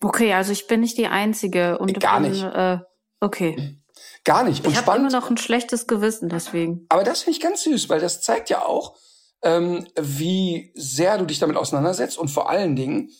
[0.00, 2.42] Okay, also ich bin nicht die Einzige und Gar bin, nicht.
[2.42, 2.78] Äh,
[3.24, 3.78] okay.
[4.24, 4.64] Gar nicht.
[4.64, 6.86] Und Ich habe immer noch ein schlechtes Gewissen deswegen.
[6.88, 8.96] Aber das finde ich ganz süß, weil das zeigt ja auch,
[9.42, 12.18] ähm, wie sehr du dich damit auseinandersetzt.
[12.18, 13.10] Und vor allen Dingen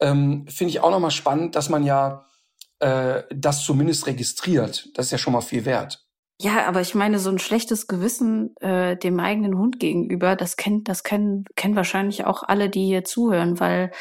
[0.00, 2.26] ähm, finde ich auch nochmal spannend, dass man ja
[2.80, 4.88] äh, das zumindest registriert.
[4.94, 6.04] Das ist ja schon mal viel wert.
[6.40, 10.88] Ja, aber ich meine, so ein schlechtes Gewissen äh, dem eigenen Hund gegenüber, das kennt,
[10.88, 13.92] das kennen, kennen wahrscheinlich auch alle, die hier zuhören, weil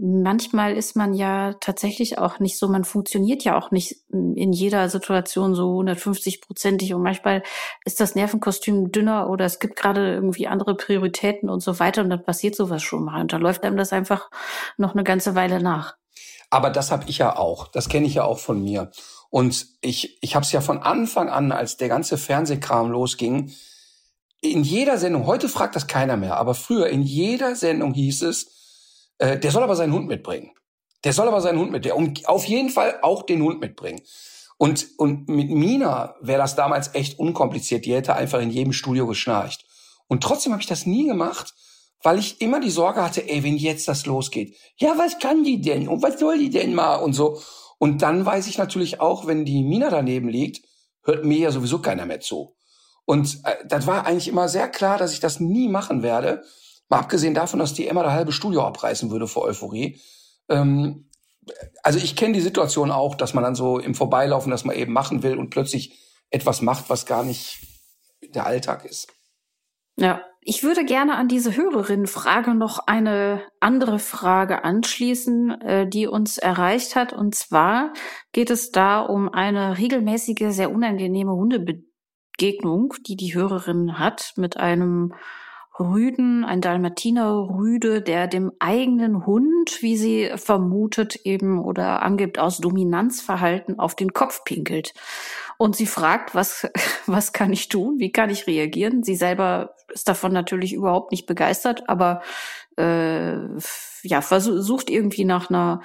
[0.00, 4.88] manchmal ist man ja tatsächlich auch nicht so, man funktioniert ja auch nicht in jeder
[4.88, 7.42] Situation so 150-prozentig und manchmal
[7.84, 12.10] ist das Nervenkostüm dünner oder es gibt gerade irgendwie andere Prioritäten und so weiter und
[12.10, 14.30] dann passiert sowas schon mal und da läuft einem das einfach
[14.78, 15.96] noch eine ganze Weile nach.
[16.48, 18.90] Aber das habe ich ja auch, das kenne ich ja auch von mir.
[19.28, 23.52] Und ich, ich habe es ja von Anfang an, als der ganze Fernsehkram losging,
[24.42, 28.59] in jeder Sendung, heute fragt das keiner mehr, aber früher in jeder Sendung hieß es,
[29.20, 30.50] äh, der soll aber seinen Hund mitbringen.
[31.04, 31.96] Der soll aber seinen Hund mitbringen.
[31.96, 34.00] Und auf jeden Fall auch den Hund mitbringen.
[34.58, 37.84] Und, und mit Mina wäre das damals echt unkompliziert.
[37.84, 39.64] Die hätte einfach in jedem Studio geschnarcht.
[40.08, 41.54] Und trotzdem habe ich das nie gemacht,
[42.02, 45.60] weil ich immer die Sorge hatte, ey, wenn jetzt das losgeht, ja, was kann die
[45.60, 45.86] denn?
[45.86, 46.96] Und was soll die denn mal?
[46.96, 47.40] Und so.
[47.78, 50.66] Und dann weiß ich natürlich auch, wenn die Mina daneben liegt,
[51.04, 52.54] hört mir ja sowieso keiner mehr zu.
[53.04, 56.42] Und äh, das war eigentlich immer sehr klar, dass ich das nie machen werde.
[56.90, 60.00] Mal abgesehen davon, dass die immer das halbe Studio abreißen würde vor Euphorie.
[60.48, 61.08] Ähm,
[61.82, 64.92] also ich kenne die Situation auch, dass man dann so im Vorbeilaufen das mal eben
[64.92, 65.98] machen will und plötzlich
[66.30, 67.58] etwas macht, was gar nicht
[68.34, 69.08] der Alltag ist.
[69.96, 76.38] Ja, ich würde gerne an diese Hörerin-Frage noch eine andere Frage anschließen, äh, die uns
[76.38, 77.12] erreicht hat.
[77.12, 77.92] Und zwar
[78.32, 85.14] geht es da um eine regelmäßige, sehr unangenehme Hundebegegnung, die die Hörerin hat mit einem
[85.80, 92.58] Rüden, ein Dalmatiner Rüde, der dem eigenen Hund, wie sie vermutet eben oder angibt, aus
[92.58, 94.92] Dominanzverhalten auf den Kopf pinkelt.
[95.56, 96.68] Und sie fragt, was,
[97.06, 97.98] was kann ich tun?
[97.98, 99.02] Wie kann ich reagieren?
[99.02, 102.22] Sie selber ist davon natürlich überhaupt nicht begeistert, aber
[102.76, 103.36] äh,
[104.02, 105.82] ja, versucht irgendwie nach einer,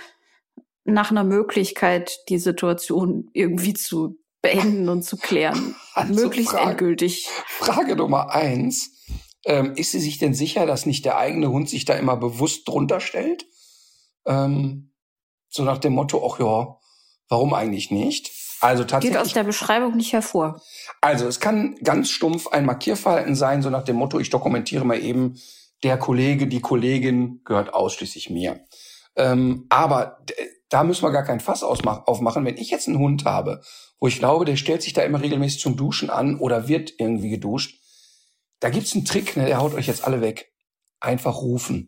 [0.83, 5.75] nach einer Möglichkeit, die Situation irgendwie zu beenden und zu klären.
[5.95, 7.29] Also Möglichst Frage, endgültig.
[7.47, 8.94] Frage Nummer eins.
[9.45, 12.67] Ähm, ist sie sich denn sicher, dass nicht der eigene Hund sich da immer bewusst
[12.67, 13.45] drunter stellt?
[14.25, 14.91] Ähm,
[15.49, 16.79] so nach dem Motto, ach ja,
[17.29, 18.31] warum eigentlich nicht?
[18.61, 19.17] Also tatsächlich.
[19.17, 20.61] Geht aus der Beschreibung nicht hervor.
[21.01, 24.99] Also es kann ganz stumpf ein Markierverhalten sein, so nach dem Motto, ich dokumentiere mal
[24.99, 25.39] eben,
[25.83, 28.65] der Kollege, die Kollegin gehört ausschließlich mir.
[29.15, 30.19] Ähm, aber
[30.69, 32.45] da müssen wir gar kein Fass aufmachen.
[32.45, 33.61] Wenn ich jetzt einen Hund habe,
[33.99, 37.29] wo ich glaube, der stellt sich da immer regelmäßig zum Duschen an oder wird irgendwie
[37.29, 37.79] geduscht,
[38.59, 40.51] da gibt's einen Trick, ne, der haut euch jetzt alle weg.
[40.99, 41.87] Einfach rufen.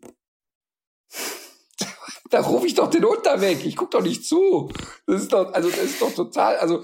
[2.30, 3.64] da rufe ich doch den Hund da weg.
[3.64, 4.70] Ich guck doch nicht zu.
[5.06, 6.82] Das ist doch, also das ist doch total, also,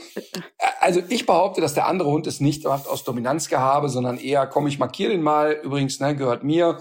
[0.80, 4.66] also ich behaupte, dass der andere Hund es nicht macht aus Dominanzgehabe, sondern eher, komm,
[4.66, 6.80] ich markiere den mal, übrigens, ne, gehört mir.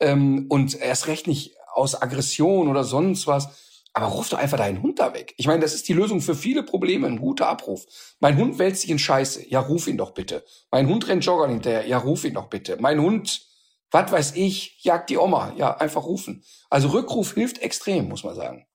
[0.00, 3.48] Ähm, und erst recht nicht aus Aggression oder sonst was.
[3.96, 5.34] Aber ruf doch einfach deinen Hund da weg.
[5.36, 7.86] Ich meine, das ist die Lösung für viele Probleme, ein guter Abruf.
[8.18, 9.48] Mein Hund wälzt sich in Scheiße.
[9.48, 10.44] Ja, ruf ihn doch bitte.
[10.72, 11.86] Mein Hund rennt Jogger hinterher.
[11.86, 12.76] Ja, ruf ihn doch bitte.
[12.80, 13.46] Mein Hund,
[13.92, 15.52] was weiß ich, jagt die Oma.
[15.56, 16.42] Ja, einfach rufen.
[16.70, 18.66] Also Rückruf hilft extrem, muss man sagen.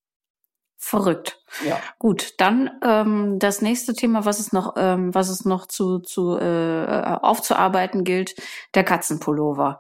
[0.77, 1.43] Verrückt.
[1.67, 1.77] Ja.
[1.97, 6.38] Gut, dann ähm, das nächste Thema, was es noch, ähm, was es noch zu, zu
[6.38, 8.36] äh, aufzuarbeiten gilt,
[8.73, 9.79] der Katzenpullover.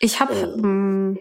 [0.00, 0.58] Ich habe oh.
[0.58, 1.18] ähm,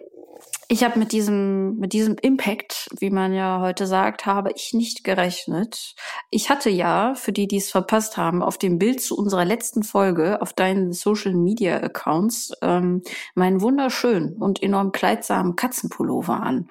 [0.67, 5.03] ich habe mit diesem, mit diesem Impact, wie man ja heute sagt, habe ich nicht
[5.03, 5.95] gerechnet.
[6.29, 9.83] Ich hatte ja, für die, die es verpasst haben, auf dem Bild zu unserer letzten
[9.83, 13.01] Folge auf deinen Social Media Accounts ähm,
[13.35, 16.69] meinen wunderschönen und enorm kleidsamen Katzenpullover an.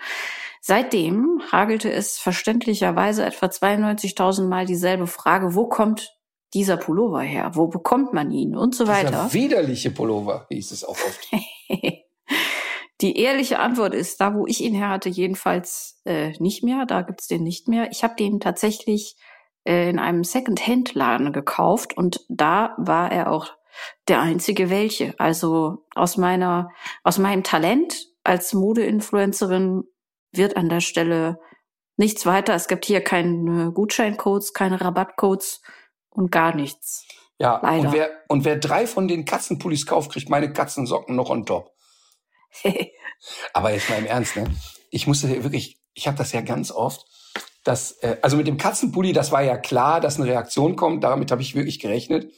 [0.61, 6.17] Seitdem hagelte es verständlicherweise etwa 92.000 Mal dieselbe Frage, wo kommt
[6.55, 7.53] dieser Pullover her?
[7.55, 8.57] Wo bekommt man ihn?
[8.57, 9.29] Und so weiter.
[9.31, 11.29] Dieser widerliche Pullover, hieß es auch oft.
[13.03, 16.87] Die ehrliche Antwort ist, da wo ich ihn her hatte, jedenfalls äh, nicht mehr.
[16.87, 17.91] Da gibt's den nicht mehr.
[17.91, 19.17] Ich habe den tatsächlich
[19.65, 23.49] äh, in einem Second-Hand-Laden gekauft und da war er auch
[24.07, 25.19] der einzige welche.
[25.19, 26.71] Also aus meiner,
[27.03, 29.83] aus meinem Talent als Modeinfluencerin
[30.33, 31.41] wird an der Stelle
[31.97, 32.55] nichts weiter.
[32.55, 35.61] Es gibt hier keine Gutscheincodes, keine Rabattcodes
[36.11, 37.07] und gar nichts.
[37.39, 37.89] Ja, Leider.
[37.89, 41.73] Und, wer, und wer drei von den Katzenpullis kauft, kriegt meine Katzensocken noch on top.
[43.53, 44.45] Aber jetzt mal im Ernst, ne?
[44.91, 47.07] Ich musste wirklich, ich habe das ja ganz oft,
[47.65, 51.05] dass, äh, also mit dem Katzenpulli, das war ja klar, dass eine Reaktion kommt.
[51.05, 52.33] Damit habe ich wirklich gerechnet,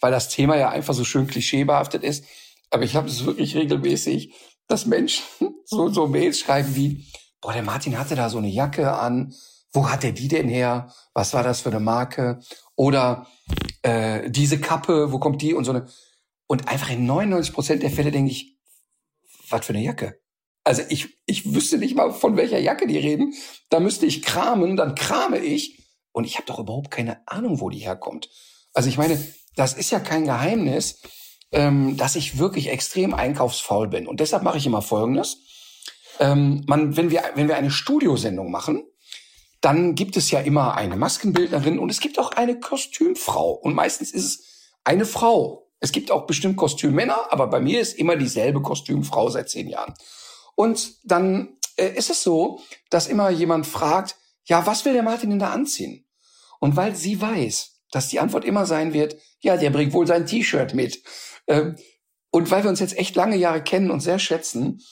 [0.00, 2.24] weil das Thema ja einfach so schön klischeebehaftet ist.
[2.70, 4.32] Aber ich habe es wirklich regelmäßig,
[4.66, 5.24] dass Menschen
[5.64, 7.06] so, so Mails schreiben wie,
[7.40, 9.34] boah, der Martin hatte da so eine Jacke an.
[9.72, 10.92] Wo hat er die denn her?
[11.14, 12.40] Was war das für eine Marke?
[12.76, 13.26] Oder
[13.82, 15.54] äh, diese Kappe, wo kommt die?
[15.54, 15.86] Und so eine.
[16.46, 18.58] Und einfach in 99 Prozent der Fälle denke ich,
[19.52, 20.20] was für eine Jacke?
[20.64, 23.34] Also ich, ich wüsste nicht mal, von welcher Jacke die reden.
[23.68, 25.80] Da müsste ich kramen, dann krame ich.
[26.12, 28.28] und ich habe doch überhaupt keine Ahnung, wo die herkommt.
[28.74, 29.18] Also ich meine,
[29.56, 31.00] das ist ja kein Geheimnis,
[31.52, 34.06] ähm, dass ich wirklich extrem einkaufsfaul bin.
[34.06, 35.38] Und deshalb mache ich immer Folgendes.
[36.20, 38.84] Ähm, man, wenn, wir, wenn wir eine Studiosendung machen,
[39.60, 43.52] dann gibt es ja immer eine Maskenbildnerin und es gibt auch eine Kostümfrau.
[43.52, 45.71] Und meistens ist es eine Frau.
[45.82, 49.94] Es gibt auch bestimmt Kostümmänner, aber bei mir ist immer dieselbe Kostümfrau seit zehn Jahren.
[50.54, 54.14] Und dann äh, ist es so, dass immer jemand fragt,
[54.44, 56.06] ja, was will der Martin denn da anziehen?
[56.60, 60.24] Und weil sie weiß, dass die Antwort immer sein wird, ja, der bringt wohl sein
[60.24, 61.02] T-Shirt mit.
[61.48, 61.74] Ähm,
[62.30, 64.82] und weil wir uns jetzt echt lange Jahre kennen und sehr schätzen,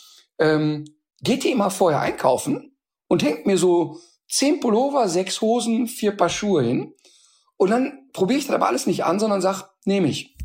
[0.41, 0.85] ähm,
[1.23, 2.77] geht die immer vorher einkaufen
[3.07, 6.95] und hängt mir so zehn Pullover, sechs Hosen, vier Paar Schuhe hin.
[7.57, 10.37] Und dann probiere ich das aber alles nicht an, sondern sag, nehme ich.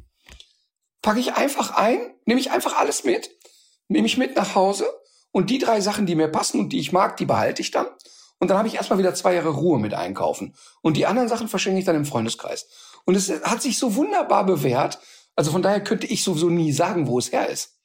[1.05, 3.29] Packe ich einfach ein, nehme ich einfach alles mit,
[3.89, 4.87] nehme ich mit nach Hause
[5.31, 7.85] und die drei Sachen, die mir passen und die ich mag, die behalte ich dann.
[8.39, 10.55] Und dann habe ich erstmal wieder zwei Jahre Ruhe mit einkaufen.
[10.81, 12.67] Und die anderen Sachen verschenke ich dann im Freundeskreis.
[13.05, 14.97] Und es hat sich so wunderbar bewährt.
[15.35, 17.77] Also von daher könnte ich sowieso nie sagen, wo es her ist.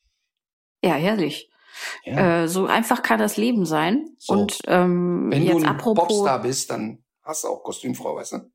[0.82, 1.50] Ja, herrlich.
[2.04, 2.44] Ja.
[2.44, 4.16] Äh, so einfach kann das Leben sein.
[4.16, 4.32] So.
[4.32, 8.32] Und ähm, wenn jetzt du ein apropos, Popstar bist, dann hast du auch Kostümfrau, weißt
[8.32, 8.50] du?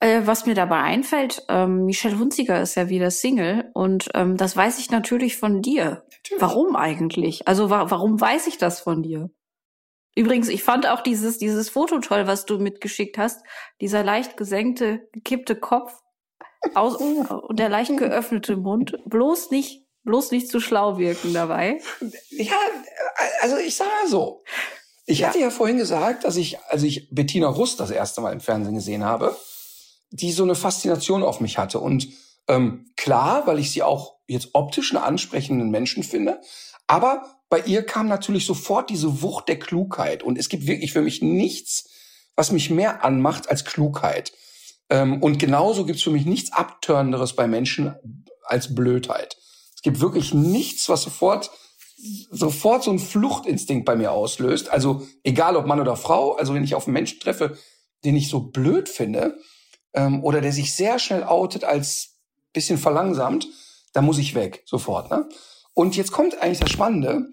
[0.00, 4.56] Äh, was mir dabei einfällt, ähm, Michelle Hunziger ist ja wieder Single und ähm, das
[4.56, 6.04] weiß ich natürlich von dir.
[6.10, 6.40] Natürlich.
[6.40, 7.46] Warum eigentlich?
[7.46, 9.30] Also wa warum weiß ich das von dir?
[10.16, 13.44] Übrigens, ich fand auch dieses, dieses Foto toll, was du mitgeschickt hast.
[13.80, 15.92] Dieser leicht gesenkte, gekippte Kopf
[16.74, 16.96] aus,
[17.48, 18.96] und der leicht geöffnete Mund.
[19.04, 21.78] Bloß nicht, bloß nicht zu schlau wirken dabei.
[22.30, 22.56] Ja,
[23.42, 24.42] also ich sag mal so.
[25.04, 25.28] Ich ja.
[25.28, 28.74] hatte ja vorhin gesagt, dass ich, als ich Bettina Rust das erste Mal im Fernsehen
[28.74, 29.36] gesehen habe,
[30.10, 31.80] die so eine Faszination auf mich hatte.
[31.80, 32.08] Und
[32.48, 36.40] ähm, klar, weil ich sie auch jetzt optisch einen ansprechenden Menschen finde,
[36.86, 40.22] aber bei ihr kam natürlich sofort diese Wucht der Klugheit.
[40.22, 41.88] Und es gibt wirklich für mich nichts,
[42.36, 44.32] was mich mehr anmacht als Klugheit.
[44.88, 47.94] Ähm, und genauso gibt es für mich nichts Abtörnenderes bei Menschen
[48.44, 49.36] als Blödheit.
[49.74, 51.50] Es gibt wirklich nichts, was sofort
[52.30, 54.70] sofort so einen Fluchtinstinkt bei mir auslöst.
[54.70, 57.58] Also egal ob Mann oder Frau, also wenn ich auf einen Menschen treffe,
[58.04, 59.38] den ich so blöd finde,
[59.94, 62.16] ähm, oder der sich sehr schnell outet als
[62.52, 63.48] bisschen verlangsamt,
[63.92, 65.10] da muss ich weg, sofort.
[65.10, 65.28] Ne?
[65.74, 67.28] Und jetzt kommt eigentlich das Spannende.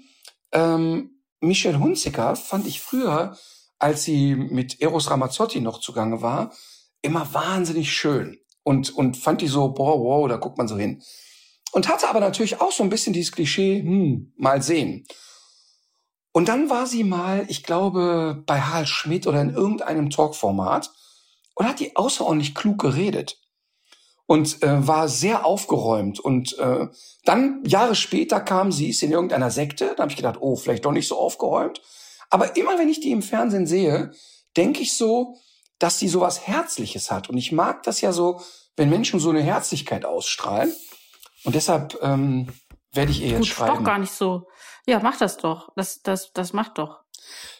[0.51, 3.37] Ähm, Michelle Hunziker fand ich früher,
[3.79, 6.51] als sie mit Eros Ramazzotti noch zugange war,
[7.01, 8.39] immer wahnsinnig schön.
[8.63, 11.01] Und, und fand die so, boah, wow, da guckt man so hin.
[11.71, 15.05] Und hatte aber natürlich auch so ein bisschen dieses Klischee, hm, mal sehen.
[16.31, 20.91] Und dann war sie mal, ich glaube, bei Harald Schmidt oder in irgendeinem Talkformat
[21.57, 23.39] und hat die außerordentlich klug geredet
[24.27, 26.19] und äh, war sehr aufgeräumt.
[26.19, 26.87] Und äh,
[27.25, 29.93] dann Jahre später kam sie, ist in irgendeiner Sekte.
[29.95, 31.81] Da habe ich gedacht, oh, vielleicht doch nicht so aufgeräumt.
[32.29, 34.11] Aber immer wenn ich die im Fernsehen sehe,
[34.55, 35.37] denke ich so,
[35.79, 37.27] dass sie sowas Herzliches hat.
[37.27, 38.39] Und ich mag das ja so,
[38.75, 40.71] wenn Menschen so eine Herzlichkeit ausstrahlen.
[41.43, 42.49] Und deshalb ähm,
[42.91, 43.77] werde ich ihr jetzt Gut, schreiben.
[43.77, 44.47] Doch gar nicht so.
[44.85, 45.69] Ja, mach das doch.
[45.75, 46.99] Das, das, das macht doch.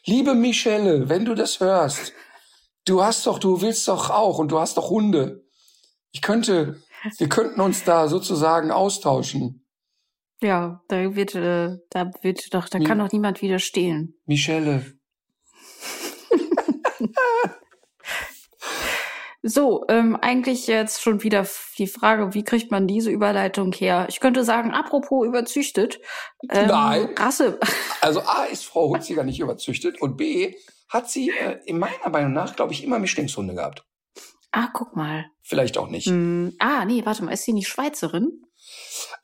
[0.05, 2.13] Liebe Michelle, wenn du das hörst,
[2.87, 5.45] du hast doch, du willst doch auch und du hast doch Hunde.
[6.11, 6.81] Ich könnte,
[7.17, 9.67] wir könnten uns da sozusagen austauschen.
[10.41, 14.15] Ja, da wird, äh, da wird doch, da Mi kann doch niemand widerstehen.
[14.25, 14.93] Michelle.
[19.41, 21.47] so, ähm, eigentlich jetzt schon wieder
[21.77, 24.05] die Frage, wie kriegt man diese Überleitung her?
[24.09, 25.99] Ich könnte sagen, apropos überzüchtet.
[26.51, 27.09] Ähm, Nein.
[27.17, 27.59] Rasse.
[28.01, 30.53] Also A ist Frau Hunziger nicht überzüchtet und B
[30.89, 33.85] hat sie äh, in meiner Meinung nach, glaube ich, immer Mischlingshunde gehabt.
[34.51, 35.25] Ah, guck mal.
[35.41, 36.07] Vielleicht auch nicht.
[36.07, 38.43] Hm, ah, nee, warte mal, ist sie nicht Schweizerin?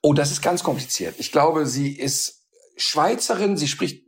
[0.02, 1.16] Oh, das ist ganz kompliziert.
[1.18, 2.46] Ich glaube, sie ist
[2.78, 4.04] Schweizerin, sie spricht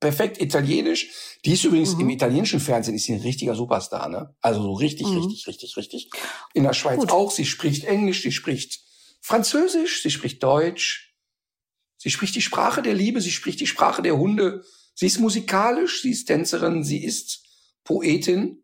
[0.00, 1.38] perfekt Italienisch.
[1.44, 2.02] Die ist übrigens mhm.
[2.02, 4.34] im italienischen Fernsehen ist sie ein richtiger Superstar, ne?
[4.40, 5.18] Also so richtig, mhm.
[5.18, 6.10] richtig, richtig, richtig.
[6.54, 7.10] In der Schweiz Gut.
[7.10, 7.30] auch.
[7.30, 8.80] Sie spricht Englisch, sie spricht
[9.20, 11.14] Französisch, sie spricht Deutsch.
[11.98, 14.64] Sie spricht die Sprache der Liebe, sie spricht die Sprache der Hunde.
[14.96, 17.44] Sie ist musikalisch, sie ist Tänzerin, sie ist
[17.84, 18.62] Poetin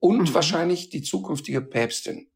[0.00, 0.34] und mhm.
[0.34, 2.30] wahrscheinlich die zukünftige Päpstin.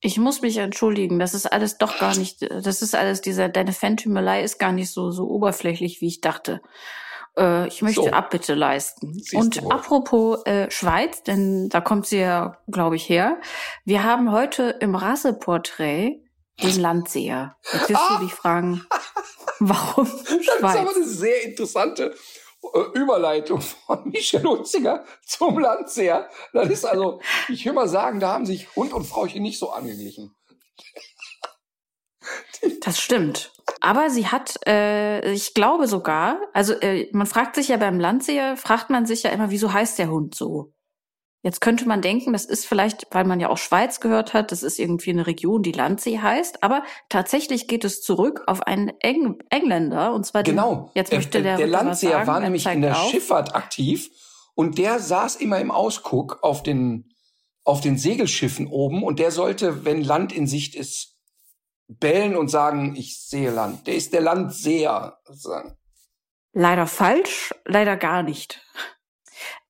[0.00, 3.72] Ich muss mich entschuldigen, das ist alles doch gar nicht, das ist alles dieser, deine
[3.72, 6.62] Fantümelei ist gar nicht so, so oberflächlich, wie ich dachte.
[7.36, 8.10] Äh, ich möchte so.
[8.10, 9.12] Abbitte leisten.
[9.14, 13.38] Siehst und apropos äh, Schweiz, denn da kommt sie ja, glaube ich, her.
[13.84, 16.22] Wir haben heute im Rasseporträt
[16.62, 17.56] den Landseher.
[17.72, 18.84] Jetzt wirst du dich fragen,
[19.58, 20.46] warum Schweiz?
[20.60, 22.14] Das ist aber eine sehr interessante
[22.94, 26.28] Überleitung von Michel Hunziger zum Landseher.
[26.52, 29.70] Das ist also, ich will mal sagen, da haben sich Hund und Frauchen nicht so
[29.70, 30.34] angeglichen.
[32.80, 33.52] Das stimmt.
[33.80, 38.56] Aber sie hat, äh, ich glaube sogar, also äh, man fragt sich ja beim Landseher,
[38.56, 40.72] fragt man sich ja immer, wieso heißt der Hund so?
[41.44, 44.62] Jetzt könnte man denken, das ist vielleicht, weil man ja auch Schweiz gehört hat, das
[44.62, 49.40] ist irgendwie eine Region, die Landsee heißt, aber tatsächlich geht es zurück auf einen Eng
[49.50, 50.74] Engländer und zwar genau.
[50.74, 53.10] Den, jetzt möchte äh, der der Landseer sagen, war nämlich in der auf.
[53.10, 54.10] Schifffahrt aktiv
[54.54, 57.12] und der saß immer im Ausguck auf den
[57.64, 61.16] auf den Segelschiffen oben und der sollte, wenn Land in Sicht ist,
[61.88, 63.86] bellen und sagen, ich sehe Land.
[63.86, 65.76] Der ist der Landseher sozusagen.
[66.52, 68.64] Leider falsch, leider gar nicht.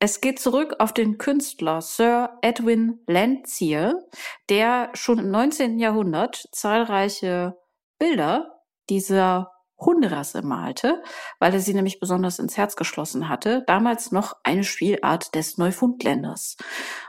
[0.05, 3.95] Es geht zurück auf den Künstler Sir Edwin Landseer,
[4.49, 5.79] der schon im 19.
[5.79, 7.57] Jahrhundert zahlreiche
[8.01, 11.05] Bilder dieser Hunderasse malte,
[11.39, 16.57] weil er sie nämlich besonders ins Herz geschlossen hatte, damals noch eine Spielart des Neufundländers.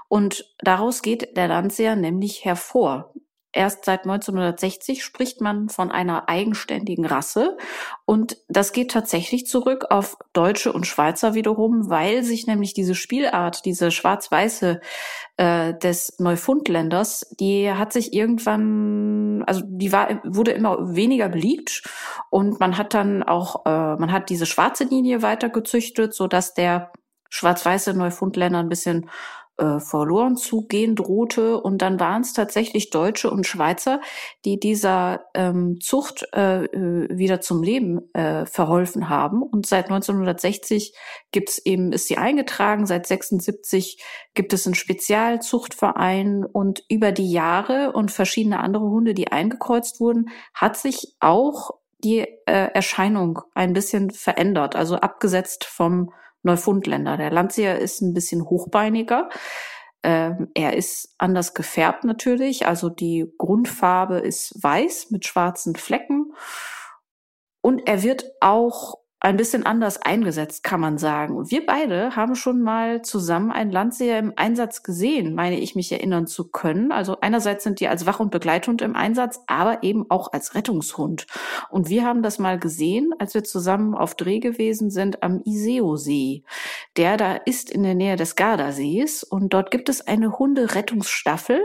[0.07, 3.11] Und daraus geht der Landseer nämlich hervor.
[3.55, 7.55] Erst seit 1960 spricht man von einer eigenständigen Rasse.
[8.03, 13.63] Und das geht tatsächlich zurück auf Deutsche und Schweizer wiederum, weil sich nämlich diese Spielart,
[13.65, 14.81] diese schwarz-weiße
[15.37, 21.83] äh, des Neufundländers, die hat sich irgendwann, also die war wurde immer weniger beliebt.
[22.31, 26.91] Und man hat dann auch, äh, man hat diese schwarze Linie weitergezüchtet, so dass der
[27.29, 29.09] schwarz-weiße Neufundländer ein bisschen
[29.57, 31.59] äh, verloren zu gehen drohte.
[31.59, 34.01] Und dann waren es tatsächlich Deutsche und Schweizer,
[34.45, 39.43] die dieser ähm, Zucht äh, äh wieder zum Leben äh, verholfen haben.
[39.43, 40.95] Und seit 1960
[41.31, 44.01] gibt es eben, ist sie eingetragen, seit 76
[44.33, 50.29] gibt es einen Spezialzuchtverein und über die Jahre und verschiedene andere Hunde, die eingekreuzt wurden,
[50.53, 51.71] hat sich auch
[52.03, 56.11] die äh, Erscheinung ein bisschen verändert, also abgesetzt vom
[56.43, 57.17] Neufundländer.
[57.17, 59.29] Der Landseer ist ein bisschen hochbeiniger.
[60.03, 62.67] Ähm, er ist anders gefärbt natürlich.
[62.67, 66.33] Also die Grundfarbe ist weiß mit schwarzen Flecken.
[67.61, 71.37] Und er wird auch ein bisschen anders eingesetzt, kann man sagen.
[71.37, 75.93] Und wir beide haben schon mal zusammen einen Landseher im Einsatz gesehen, meine ich mich
[75.93, 76.91] erinnern zu können.
[76.91, 81.25] Also einerseits sind die als Wach- und Begleithund im Einsatz, aber eben auch als Rettungshund.
[81.69, 86.43] Und wir haben das mal gesehen, als wir zusammen auf Dreh gewesen sind am Iseo-See.
[86.97, 91.61] Der da ist in der Nähe des Gardasees und dort gibt es eine Hunderettungsstaffel.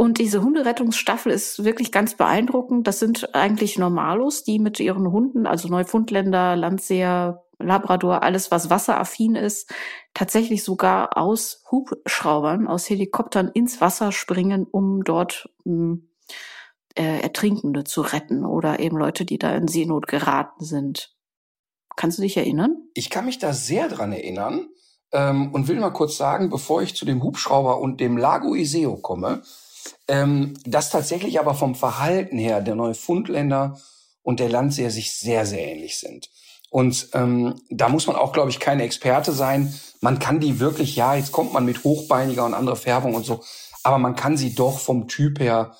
[0.00, 2.86] Und diese Hunderettungsstaffel ist wirklich ganz beeindruckend.
[2.86, 9.34] Das sind eigentlich Normalos, die mit ihren Hunden, also Neufundländer, Landseer, Labrador, alles was wasseraffin
[9.34, 9.74] ist,
[10.14, 16.08] tatsächlich sogar aus Hubschraubern, aus Helikoptern ins Wasser springen, um dort hm,
[16.94, 21.12] äh, Ertrinkende zu retten oder eben Leute, die da in Seenot geraten sind.
[21.96, 22.76] Kannst du dich erinnern?
[22.94, 24.68] Ich kann mich da sehr dran erinnern
[25.10, 28.96] ähm, und will mal kurz sagen, bevor ich zu dem Hubschrauber und dem Lago Iseo
[28.96, 29.42] komme,
[30.08, 33.78] ähm, dass tatsächlich aber vom Verhalten her der Neufundländer
[34.22, 36.28] und der Landseer sich sehr, sehr ähnlich sind.
[36.70, 39.72] Und ähm, da muss man auch, glaube ich, kein Experte sein.
[40.00, 43.42] Man kann die wirklich, ja, jetzt kommt man mit hochbeiniger und anderer Färbung und so,
[43.82, 45.76] aber man kann sie doch vom Typ her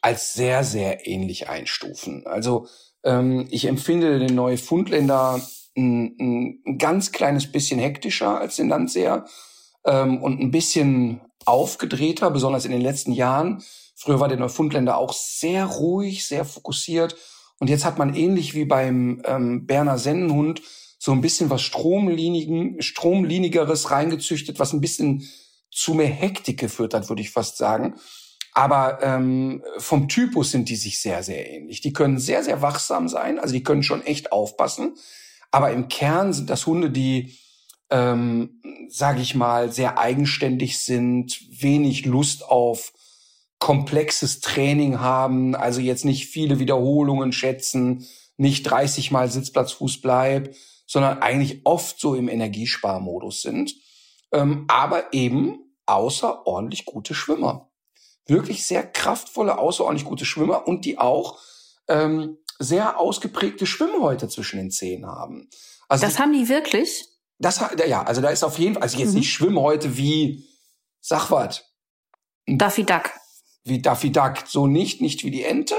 [0.00, 2.26] als sehr, sehr ähnlich einstufen.
[2.26, 2.66] Also
[3.04, 5.40] ähm, ich empfinde den Neufundländer
[5.76, 6.16] ein,
[6.66, 9.26] ein ganz kleines bisschen hektischer als den Landseer
[9.88, 13.62] ähm, und ein bisschen aufgedrehter, besonders in den letzten Jahren.
[13.96, 17.16] Früher war der Neufundländer auch sehr ruhig, sehr fokussiert.
[17.58, 20.62] Und jetzt hat man ähnlich wie beim ähm, Berner Sennenhund
[20.98, 25.28] so ein bisschen was Stromlinigen, Stromlinigeres reingezüchtet, was ein bisschen
[25.70, 27.94] zu mehr Hektik geführt hat, würde ich fast sagen.
[28.52, 31.80] Aber ähm, vom Typus sind die sich sehr, sehr ähnlich.
[31.80, 34.96] Die können sehr, sehr wachsam sein, also die können schon echt aufpassen.
[35.50, 37.38] Aber im Kern sind das Hunde, die
[37.90, 42.92] ähm, sage ich mal, sehr eigenständig sind, wenig Lust auf
[43.58, 50.54] komplexes Training haben, also jetzt nicht viele Wiederholungen schätzen, nicht 30 Mal Sitzplatz, Fuß, Bleib,
[50.86, 53.74] sondern eigentlich oft so im Energiesparmodus sind,
[54.32, 57.70] ähm, aber eben außerordentlich gute Schwimmer.
[58.26, 61.38] Wirklich sehr kraftvolle, außerordentlich gute Schwimmer und die auch
[61.88, 65.48] ähm, sehr ausgeprägte Schwimmhäute zwischen den Zehen haben.
[65.88, 67.06] Also das haben die wirklich?
[67.38, 69.18] Das, ja, also da ist auf jeden Fall, also jetzt mhm.
[69.20, 70.44] nicht Schwimmen heute wie,
[71.00, 71.64] sag was.
[72.46, 73.10] Daffy Duck.
[73.64, 74.44] Wie Daffy Duck.
[74.46, 75.76] So nicht, nicht wie die Ente,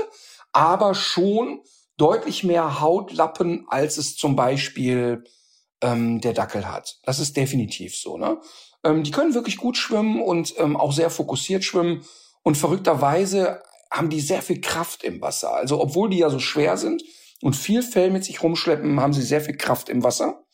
[0.54, 1.62] aber schon
[1.98, 5.24] deutlich mehr Hautlappen, als es zum Beispiel
[5.82, 7.00] ähm, der Dackel hat.
[7.04, 8.40] Das ist definitiv so, ne?
[8.84, 12.06] Ähm, die können wirklich gut schwimmen und ähm, auch sehr fokussiert schwimmen.
[12.44, 13.62] Und verrückterweise
[13.92, 15.54] haben die sehr viel Kraft im Wasser.
[15.54, 17.04] Also obwohl die ja so schwer sind
[17.42, 20.46] und viel Fell mit sich rumschleppen, haben sie sehr viel Kraft im Wasser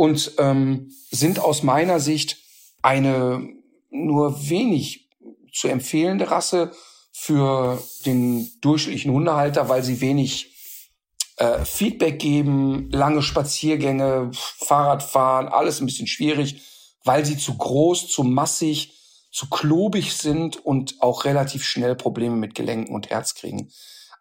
[0.00, 2.38] und ähm, sind aus meiner Sicht
[2.80, 3.46] eine
[3.90, 5.10] nur wenig
[5.52, 6.72] zu empfehlende Rasse
[7.12, 10.56] für den durchschnittlichen Hundehalter, weil sie wenig
[11.36, 16.62] äh, Feedback geben, lange Spaziergänge, Fahrradfahren, alles ein bisschen schwierig.
[17.04, 18.94] weil sie zu groß, zu massig,
[19.30, 23.70] zu klobig sind und auch relativ schnell Probleme mit Gelenken und Herz kriegen.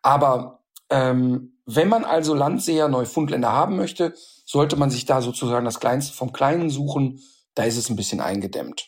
[0.02, 0.60] Aber
[0.90, 4.14] ähm, wenn man also Landseher, Neufundländer haben möchte,
[4.50, 7.22] sollte man sich da sozusagen das Kleinste vom Kleinen suchen.
[7.54, 8.88] Da ist es ein bisschen eingedämmt.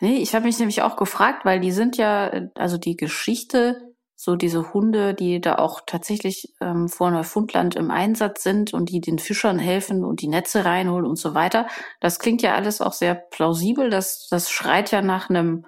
[0.00, 4.34] Nee, ich habe mich nämlich auch gefragt, weil die sind ja, also die Geschichte so
[4.36, 9.18] diese Hunde, die da auch tatsächlich ähm, vor Neufundland im Einsatz sind und die den
[9.18, 11.66] Fischern helfen und die Netze reinholen und so weiter.
[12.00, 13.90] Das klingt ja alles auch sehr plausibel.
[13.90, 15.66] Das, das schreit ja nach einem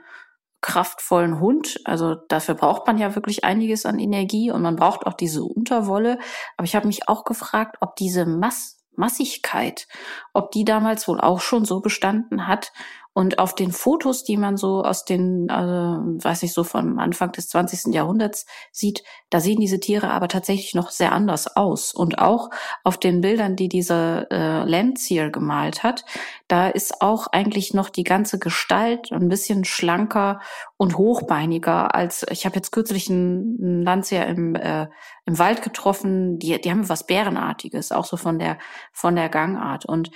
[0.61, 1.81] kraftvollen Hund.
[1.85, 6.19] Also dafür braucht man ja wirklich einiges an Energie und man braucht auch diese Unterwolle.
[6.57, 9.89] Aber ich habe mich auch gefragt, ob diese Mass Massigkeit,
[10.33, 12.73] ob die damals wohl auch schon so bestanden hat
[13.15, 17.31] und auf den Fotos, die man so aus den, also, weiß ich, so vom Anfang
[17.31, 17.95] des 20.
[17.95, 21.95] Jahrhunderts sieht, da sehen diese Tiere aber tatsächlich noch sehr anders aus.
[21.95, 22.51] Und auch
[22.83, 26.05] auf den Bildern, die dieser äh, Landseer gemalt hat,
[26.49, 30.41] da ist auch eigentlich noch die ganze Gestalt ein bisschen schlanker
[30.77, 34.89] und hochbeiniger als, ich habe jetzt kürzlich einen Landseer im, äh,
[35.25, 38.59] im Wald getroffen, die, die haben was Bärenartiges, auch so von der,
[38.93, 39.87] von der Gangart.
[39.87, 40.11] Und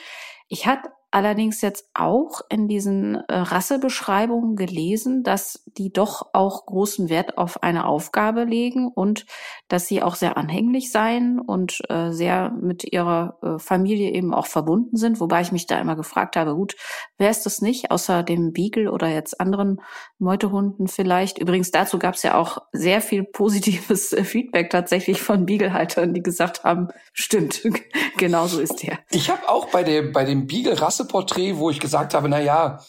[0.49, 7.09] ich hatte allerdings jetzt auch in diesen äh, Rassebeschreibungen gelesen, dass die doch auch großen
[7.09, 9.27] Wert auf eine Aufgabe legen und
[9.69, 14.47] dass sie auch sehr anhänglich seien und äh, sehr mit ihrer äh, Familie eben auch
[14.47, 15.21] verbunden sind.
[15.21, 16.77] Wobei ich mich da immer gefragt habe, gut,
[17.17, 19.81] wer ist das nicht, außer dem Beagle oder jetzt anderen
[20.19, 21.39] Meutehunden vielleicht?
[21.39, 26.65] Übrigens dazu gab es ja auch sehr viel positives Feedback tatsächlich von Beaglehaltern, die gesagt
[26.65, 27.63] haben, stimmt,
[28.19, 28.99] genau so ist der.
[29.11, 32.81] Ich habe auch bei dem, bei dem Beagle-Rasse Presseporträt, wo ich gesagt habe, na ja,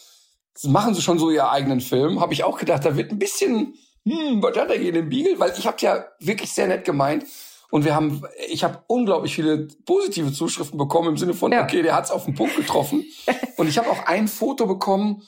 [0.64, 3.76] machen Sie schon so Ihr eigenen Film, habe ich auch gedacht, da wird ein bisschen,
[4.05, 5.39] hm, was hat er hier den Beagle?
[5.39, 7.26] Weil ich habe ja wirklich sehr nett gemeint.
[7.72, 11.64] Und wir haben, ich habe unglaublich viele positive Zuschriften bekommen im Sinne von, ja.
[11.64, 13.05] okay, der hat's auf den Punkt getroffen.
[13.57, 15.22] und ich habe auch ein Foto bekommen,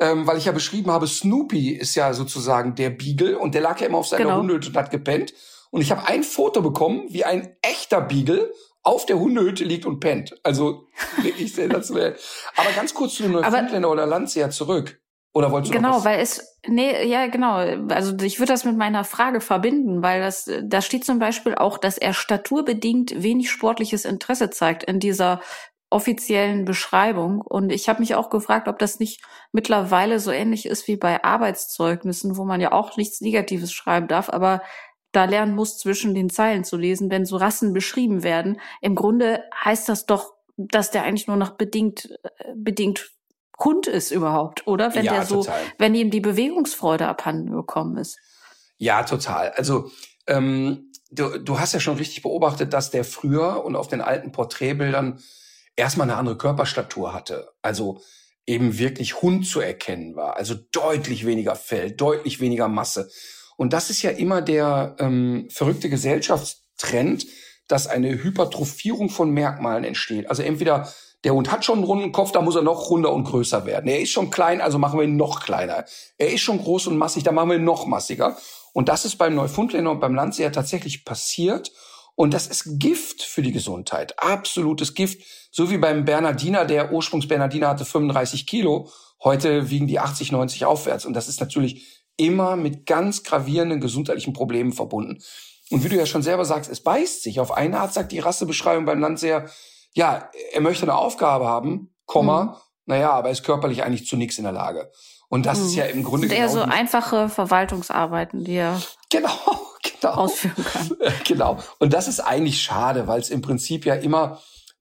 [0.00, 3.80] ähm, weil ich ja beschrieben habe, Snoopy ist ja sozusagen der Beagle und der lag
[3.80, 4.38] ja immer auf seiner genau.
[4.38, 5.34] Hundehütte und hat gepennt.
[5.70, 8.52] Und ich habe ein Foto bekommen, wie ein echter Beagle
[8.84, 10.38] auf der Hundehütte liegt und pennt.
[10.44, 10.86] Also
[11.22, 12.16] wirklich sensationell.
[12.56, 15.00] Aber ganz kurz zu den Neufundländer oder Landseer zurück.
[15.32, 17.54] Oder wolltest du Genau, weil es, nee, ja, genau.
[17.88, 21.76] Also ich würde das mit meiner Frage verbinden, weil das, da steht zum Beispiel auch,
[21.76, 25.40] dass er staturbedingt wenig sportliches Interesse zeigt in dieser
[25.90, 27.40] offiziellen Beschreibung.
[27.40, 31.24] Und ich habe mich auch gefragt, ob das nicht mittlerweile so ähnlich ist wie bei
[31.24, 34.62] Arbeitszeugnissen, wo man ja auch nichts Negatives schreiben darf, aber
[35.14, 38.60] da lernen muss, zwischen den Zeilen zu lesen, wenn so Rassen beschrieben werden.
[38.80, 43.10] Im Grunde heißt das doch, dass der eigentlich nur noch bedingt, äh, bedingt
[43.58, 44.94] Hund ist überhaupt, oder?
[44.94, 45.60] Wenn ja, der so, total.
[45.78, 48.18] wenn ihm die Bewegungsfreude abhanden gekommen ist.
[48.78, 49.50] Ja, total.
[49.50, 49.90] Also
[50.26, 54.32] ähm, du, du hast ja schon richtig beobachtet, dass der früher und auf den alten
[54.32, 55.20] Porträtbildern
[55.76, 57.52] erstmal eine andere Körperstatur hatte.
[57.62, 58.00] Also
[58.46, 60.36] eben wirklich Hund zu erkennen war.
[60.36, 63.10] Also deutlich weniger Fell, deutlich weniger Masse.
[63.56, 67.26] Und das ist ja immer der ähm, verrückte Gesellschaftstrend,
[67.68, 70.28] dass eine Hypertrophierung von Merkmalen entsteht.
[70.28, 70.92] Also entweder
[71.24, 73.88] der Hund hat schon einen runden Kopf, da muss er noch runder und größer werden.
[73.88, 75.84] Er ist schon klein, also machen wir ihn noch kleiner.
[76.18, 78.36] Er ist schon groß und massig, da machen wir ihn noch massiger.
[78.74, 81.72] Und das ist beim Neufundländer und beim Landseher tatsächlich passiert.
[82.16, 84.18] Und das ist Gift für die Gesundheit.
[84.18, 85.22] Absolutes Gift.
[85.50, 88.90] So wie beim Bernardiner, der Ursprungs-Bernardiner hatte 35 Kilo.
[89.22, 91.06] Heute wiegen die 80, 90 aufwärts.
[91.06, 95.22] Und das ist natürlich immer mit ganz gravierenden gesundheitlichen Problemen verbunden.
[95.70, 97.40] Und wie du ja schon selber sagst, es beißt sich.
[97.40, 99.48] Auf eine Art sagt die Rassebeschreibung beim Landseher,
[99.94, 102.54] ja, er möchte eine Aufgabe haben, Komma, mhm.
[102.86, 104.90] naja, aber ist körperlich eigentlich zu nichts in der Lage.
[105.28, 105.66] Und das mhm.
[105.66, 106.48] ist ja im Grunde genommen.
[106.48, 109.30] Eher so einfache Verwaltungsarbeiten, die er genau,
[110.00, 110.14] genau.
[110.14, 110.90] ausführen kann.
[111.24, 111.58] Genau.
[111.78, 114.40] Und das ist eigentlich schade, weil es im Prinzip ja immer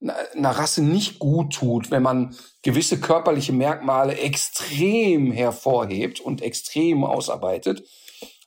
[0.10, 7.84] einer Rasse nicht gut tut, wenn man gewisse körperliche Merkmale extrem hervorhebt und extrem ausarbeitet.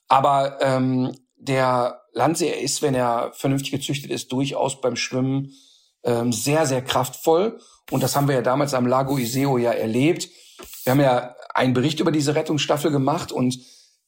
[0.08, 5.52] Aber ähm, der Landseer ist, wenn er vernünftig gezüchtet ist, durchaus beim Schwimmen
[6.04, 7.58] ähm, sehr, sehr kraftvoll.
[7.90, 10.28] Und das haben wir ja damals am Lago Iseo ja erlebt.
[10.84, 13.58] Wir haben ja einen Bericht über diese Rettungsstaffel gemacht und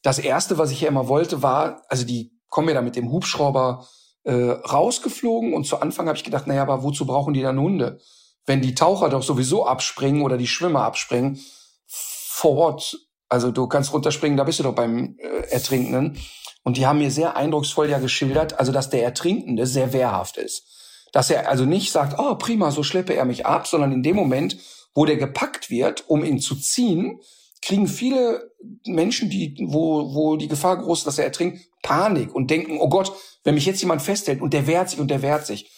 [0.02, 3.10] das erste, was ich ja immer wollte, war, also die kommen ja da mit dem
[3.10, 3.86] Hubschrauber
[4.28, 7.98] äh, rausgeflogen und zu Anfang habe ich gedacht, naja, aber wozu brauchen die dann Hunde?
[8.44, 11.40] Wenn die Taucher doch sowieso abspringen oder die Schwimmer abspringen,
[11.86, 12.98] for what?
[13.30, 16.18] Also du kannst runterspringen, da bist du doch beim äh, Ertrinkenden.
[16.62, 20.64] Und die haben mir sehr eindrucksvoll ja geschildert, also dass der Ertrinkende sehr wehrhaft ist.
[21.12, 24.16] Dass er also nicht sagt, oh prima, so schleppe er mich ab, sondern in dem
[24.16, 24.58] Moment,
[24.94, 27.20] wo der gepackt wird, um ihn zu ziehen,
[27.62, 28.52] kriegen viele
[28.84, 32.88] Menschen, die, wo, wo die Gefahr groß ist, dass er ertrinkt, Panik und denken, oh
[32.88, 33.12] Gott,
[33.44, 35.70] wenn mich jetzt jemand festhält und der wehrt sich und der wehrt sich.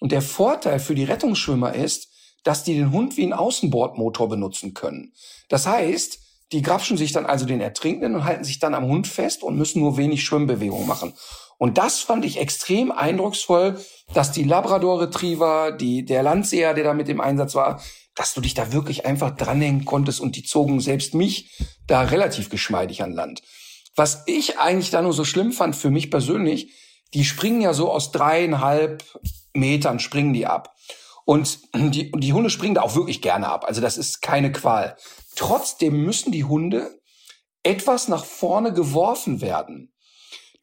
[0.00, 2.08] Und der Vorteil für die Rettungsschwimmer ist,
[2.44, 5.12] dass die den Hund wie einen Außenbordmotor benutzen können.
[5.48, 6.18] Das heißt,
[6.52, 9.56] die grapschen sich dann also den Ertrinkenden und halten sich dann am Hund fest und
[9.56, 11.14] müssen nur wenig Schwimmbewegungen machen.
[11.58, 13.80] Und das fand ich extrem eindrucksvoll,
[14.12, 17.80] dass die Labrador Retriever, die, der Landseher, der da mit im Einsatz war,
[18.14, 22.48] dass du dich da wirklich einfach dranhängen konntest und die zogen selbst mich da relativ
[22.50, 23.42] geschmeidig an Land.
[23.96, 26.72] Was ich eigentlich da nur so schlimm fand für mich persönlich,
[27.14, 29.02] die springen ja so aus dreieinhalb
[29.54, 30.74] Metern springen die ab.
[31.24, 33.64] Und die, die Hunde springen da auch wirklich gerne ab.
[33.66, 34.96] Also das ist keine Qual.
[35.34, 37.00] Trotzdem müssen die Hunde
[37.62, 39.92] etwas nach vorne geworfen werden.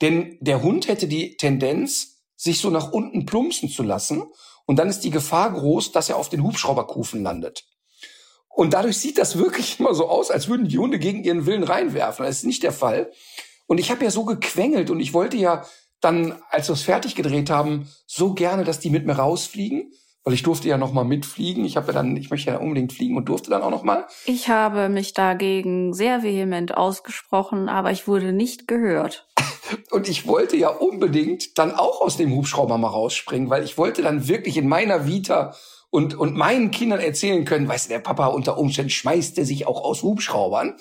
[0.02, 4.24] Denn der Hund hätte die Tendenz, sich so nach unten plumpsen zu lassen.
[4.66, 7.66] Und dann ist die Gefahr groß, dass er auf den Hubschrauberkufen landet.
[8.56, 11.64] Und dadurch sieht das wirklich immer so aus, als würden die Hunde gegen ihren Willen
[11.64, 12.26] reinwerfen.
[12.26, 13.12] Das ist nicht der Fall.
[13.68, 15.66] Und ich habe ja so gequengelt und ich wollte ja
[16.01, 19.91] dann, als wir es fertig gedreht haben, so gerne, dass die mit mir rausfliegen
[20.24, 21.66] weil ich durfte ja noch mal mitfliegen.
[21.66, 24.06] Ich habe ja dann, ich möchte ja unbedingt fliegen und durfte dann auch noch mal.
[24.26, 29.28] Ich habe mich dagegen sehr vehement ausgesprochen, aber ich wurde nicht gehört.
[29.91, 34.01] und ich wollte ja unbedingt dann auch aus dem Hubschrauber mal rausspringen, weil ich wollte
[34.01, 35.56] dann wirklich in meiner Vita
[35.94, 39.68] und, und meinen Kindern erzählen können, weißt du, der Papa unter Umständen schmeißt er sich
[39.68, 40.76] auch aus Hubschraubern.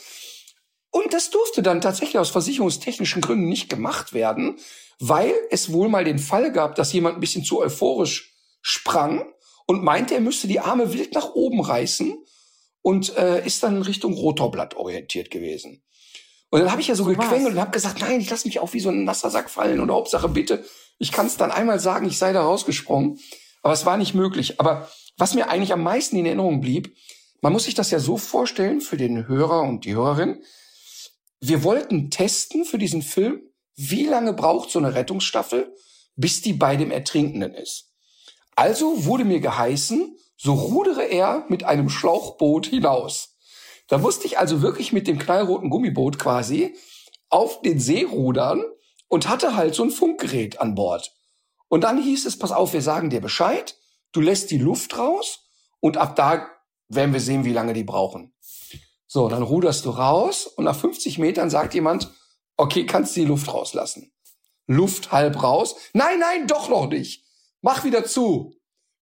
[0.90, 4.56] Und das durfte dann tatsächlich aus versicherungstechnischen Gründen nicht gemacht werden,
[5.00, 8.32] weil es wohl mal den Fall gab, dass jemand ein bisschen zu euphorisch
[8.62, 9.30] sprang
[9.66, 12.16] und meinte, er müsste die Arme wild nach oben reißen
[12.80, 15.82] und äh, ist dann Richtung Rotorblatt orientiert gewesen.
[16.48, 18.60] Und dann habe ich ja so, so gequengelt und habe gesagt, nein, ich lasse mich
[18.60, 20.64] auch wie so ein nasser Sack fallen und Hauptsache bitte,
[20.98, 23.18] ich kann es dann einmal sagen, ich sei da rausgesprungen.
[23.62, 24.58] Aber es war nicht möglich.
[24.58, 24.88] Aber
[25.22, 26.96] was mir eigentlich am meisten in Erinnerung blieb,
[27.42, 30.42] man muss sich das ja so vorstellen für den Hörer und die Hörerin.
[31.38, 33.40] Wir wollten testen für diesen Film,
[33.76, 35.76] wie lange braucht so eine Rettungsstaffel,
[36.16, 37.92] bis die bei dem Ertrinkenden ist.
[38.56, 43.36] Also wurde mir geheißen, so rudere er mit einem Schlauchboot hinaus.
[43.86, 46.74] Da musste ich also wirklich mit dem knallroten Gummiboot quasi
[47.28, 48.64] auf den See rudern
[49.06, 51.14] und hatte halt so ein Funkgerät an Bord.
[51.68, 53.76] Und dann hieß es, pass auf, wir sagen dir Bescheid,
[54.12, 55.40] du lässt die Luft raus
[55.80, 56.48] und ab da
[56.88, 58.34] werden wir sehen, wie lange die brauchen.
[59.06, 62.10] So, dann ruderst du raus und nach 50 Metern sagt jemand,
[62.56, 64.12] okay, kannst du die Luft rauslassen.
[64.66, 65.76] Luft halb raus.
[65.92, 67.24] Nein, nein, doch noch nicht.
[67.60, 68.54] Mach wieder zu.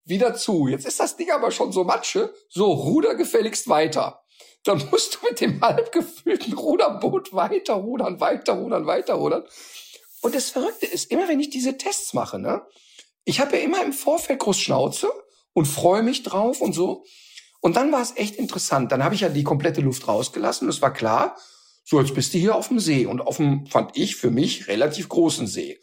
[0.04, 0.66] Wieder zu.
[0.68, 2.34] Jetzt ist das Ding aber schon so Matsche.
[2.48, 4.24] So, ruder gefälligst weiter.
[4.64, 9.44] Dann musst du mit dem halb gefüllten Ruderboot weiter rudern, weiter rudern, weiter rudern.
[10.22, 12.66] Und das Verrückte ist, immer wenn ich diese Tests mache, ne,
[13.24, 15.10] ich habe ja immer im Vorfeld groß Schnauze
[15.52, 17.04] und freue mich drauf und so.
[17.60, 18.90] Und dann war es echt interessant.
[18.92, 21.36] Dann habe ich ja die komplette Luft rausgelassen es war klar,
[21.84, 24.68] so jetzt bist du hier auf dem See und auf dem, fand ich für mich,
[24.68, 25.80] relativ großen See.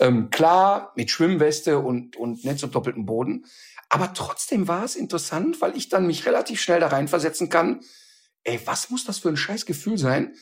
[0.00, 3.46] Ähm, klar, mit Schwimmweste und, und Netz und doppeltem Boden.
[3.88, 7.80] Aber trotzdem war es interessant, weil ich dann mich relativ schnell da reinversetzen kann.
[8.42, 10.34] Ey, was muss das für ein scheiß Gefühl sein?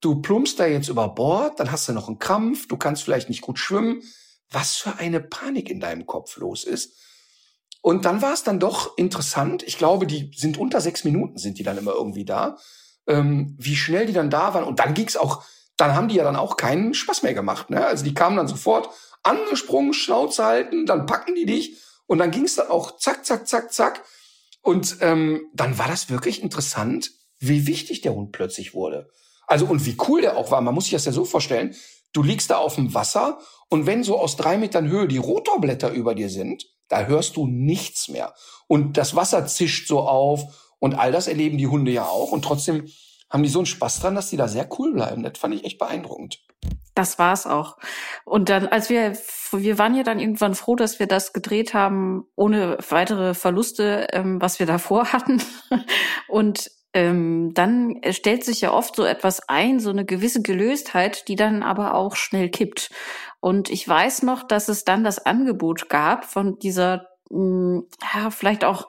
[0.00, 3.28] Du plumpst da jetzt über Bord, dann hast du noch einen Krampf, du kannst vielleicht
[3.28, 4.02] nicht gut schwimmen.
[4.50, 6.96] Was für eine Panik in deinem Kopf los ist.
[7.80, 9.62] Und dann war es dann doch interessant.
[9.62, 12.58] Ich glaube, die sind unter sechs Minuten sind die dann immer irgendwie da.
[13.06, 14.64] Ähm, wie schnell die dann da waren.
[14.64, 15.44] Und dann ging es auch
[15.78, 17.70] dann haben die ja dann auch keinen Spaß mehr gemacht.
[17.70, 17.86] Ne?
[17.86, 18.90] Also die kamen dann sofort
[19.22, 23.48] angesprungen, Schnauze halten, dann packen die dich und dann ging es dann auch zack, zack,
[23.48, 24.04] zack, zack.
[24.60, 29.08] Und ähm, dann war das wirklich interessant, wie wichtig der Hund plötzlich wurde.
[29.46, 30.60] Also und wie cool der auch war.
[30.60, 31.74] Man muss sich das ja so vorstellen.
[32.12, 33.38] Du liegst da auf dem Wasser
[33.68, 37.46] und wenn so aus drei Metern Höhe die Rotorblätter über dir sind, da hörst du
[37.46, 38.34] nichts mehr.
[38.66, 42.32] Und das Wasser zischt so auf und all das erleben die Hunde ja auch.
[42.32, 42.88] Und trotzdem
[43.30, 45.22] haben die so einen Spaß dran, dass die da sehr cool bleiben.
[45.22, 46.40] Das fand ich echt beeindruckend.
[46.94, 47.76] Das war's auch.
[48.24, 49.16] Und dann, als wir,
[49.52, 54.40] wir waren ja dann irgendwann froh, dass wir das gedreht haben, ohne weitere Verluste, ähm,
[54.40, 55.42] was wir davor hatten.
[56.26, 61.36] Und ähm, dann stellt sich ja oft so etwas ein, so eine gewisse Gelöstheit, die
[61.36, 62.90] dann aber auch schnell kippt.
[63.40, 68.30] Und ich weiß noch, dass es dann das Angebot gab von dieser, mh, hm, ja,
[68.30, 68.88] vielleicht auch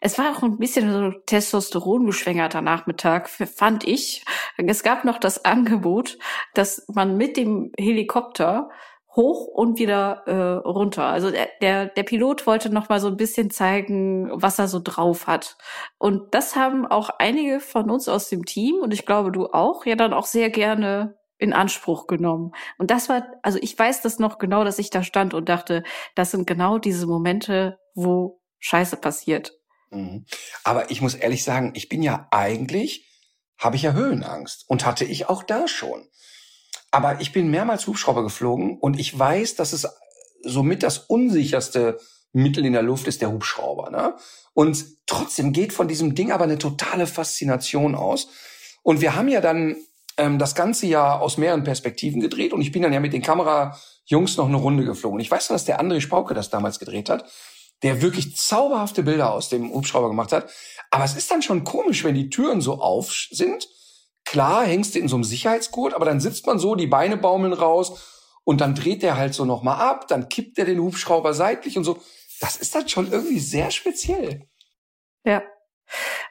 [0.00, 4.22] es war auch ein bisschen so Testosteron geschwängerter Nachmittag, fand ich.
[4.58, 6.18] Es gab noch das Angebot,
[6.52, 8.68] dass man mit dem Helikopter
[9.14, 11.04] hoch und wieder äh, runter.
[11.04, 14.80] Also der, der, der Pilot wollte noch mal so ein bisschen zeigen, was er so
[14.82, 15.56] drauf hat.
[15.98, 19.86] Und das haben auch einige von uns aus dem Team und ich glaube du auch
[19.86, 22.52] ja dann auch sehr gerne in Anspruch genommen.
[22.78, 25.82] Und das war, also ich weiß das noch genau, dass ich da stand und dachte,
[26.14, 29.52] das sind genau diese Momente, wo Scheiße passiert.
[29.90, 30.24] Mhm.
[30.62, 33.08] Aber ich muss ehrlich sagen, ich bin ja eigentlich,
[33.58, 36.08] habe ich ja Höhenangst und hatte ich auch da schon.
[36.94, 39.84] Aber ich bin mehrmals Hubschrauber geflogen und ich weiß, dass es
[40.44, 41.98] somit das unsicherste
[42.32, 43.90] Mittel in der Luft ist der Hubschrauber.
[43.90, 44.14] Ne?
[44.52, 48.28] Und trotzdem geht von diesem Ding aber eine totale Faszination aus.
[48.84, 49.74] Und wir haben ja dann
[50.18, 53.22] ähm, das ganze Jahr aus mehreren Perspektiven gedreht und ich bin dann ja mit den
[53.22, 55.18] Kamerajungs noch eine Runde geflogen.
[55.18, 57.24] Ich weiß noch, dass der André Spauke das damals gedreht hat,
[57.82, 60.48] der wirklich zauberhafte Bilder aus dem Hubschrauber gemacht hat.
[60.92, 63.66] Aber es ist dann schon komisch, wenn die Türen so auf sind.
[64.34, 67.52] Klar, hängst du in so einem Sicherheitsgurt, aber dann sitzt man so, die Beine baumeln
[67.52, 71.78] raus und dann dreht der halt so nochmal ab, dann kippt er den Hubschrauber seitlich
[71.78, 72.00] und so.
[72.40, 74.48] Das ist dann schon irgendwie sehr speziell.
[75.24, 75.44] Ja.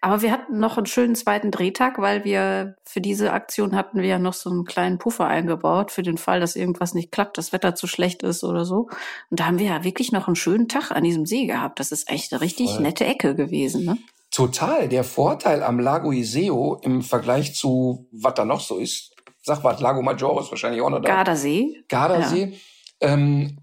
[0.02, 4.10] Aber wir hatten noch einen schönen zweiten Drehtag, weil wir für diese Aktion hatten wir
[4.10, 7.54] ja noch so einen kleinen Puffer eingebaut für den Fall, dass irgendwas nicht klappt, das
[7.54, 8.90] Wetter zu schlecht ist oder so.
[9.30, 11.80] Und da haben wir ja wirklich noch einen schönen Tag an diesem See gehabt.
[11.80, 12.82] Das ist echt eine richtig Voll.
[12.82, 13.98] nette Ecke gewesen, ne?
[14.34, 14.90] Total.
[14.90, 19.80] Der Vorteil am Lago Iseo im Vergleich zu was da noch so ist, sag was,
[19.80, 21.08] Lago Maggiore ist wahrscheinlich auch noch da.
[21.08, 21.84] Gardasee.
[21.88, 22.54] Gardasee.
[23.02, 23.14] Ja.
[23.14, 23.60] Ähm,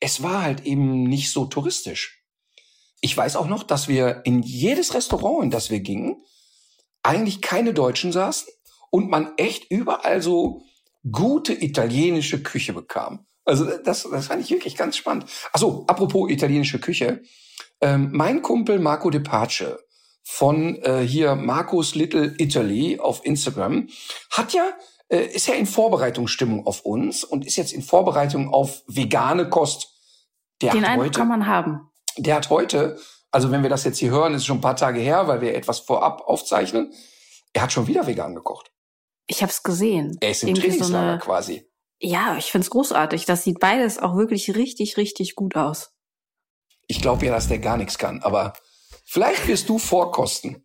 [0.00, 2.22] es war halt eben nicht so touristisch
[3.02, 6.22] ich weiß auch noch, dass wir in jedes Restaurant, in das wir gingen,
[7.02, 8.48] eigentlich keine Deutschen saßen
[8.90, 10.62] und man echt überall so
[11.10, 13.26] gute italienische Küche bekam.
[13.44, 15.26] Also das, das fand ich wirklich ganz spannend.
[15.52, 17.22] Achso, apropos italienische Küche.
[17.80, 19.64] Ähm, mein Kumpel Marco De Pace
[20.22, 23.88] von äh, hier Marcos Little Italy auf Instagram
[24.30, 24.70] hat ja
[25.08, 29.88] äh, ist ja in Vorbereitungsstimmung auf uns und ist jetzt in Vorbereitung auf vegane Kost.
[30.60, 32.98] Der Den Eindruck kann man haben der hat heute,
[33.30, 35.54] also wenn wir das jetzt hier hören, ist schon ein paar Tage her, weil wir
[35.54, 36.92] etwas vorab aufzeichnen,
[37.52, 38.70] er hat schon wieder vegan gekocht.
[39.26, 40.18] Ich habe es gesehen.
[40.20, 41.66] Er ist im Irgendwie Trainingslager so eine, quasi.
[42.00, 43.24] Ja, ich find's großartig.
[43.24, 45.92] Das sieht beides auch wirklich richtig, richtig gut aus.
[46.88, 48.54] Ich glaube ja, dass der gar nichts kann, aber
[49.12, 50.64] vielleicht wirst du vorkosten.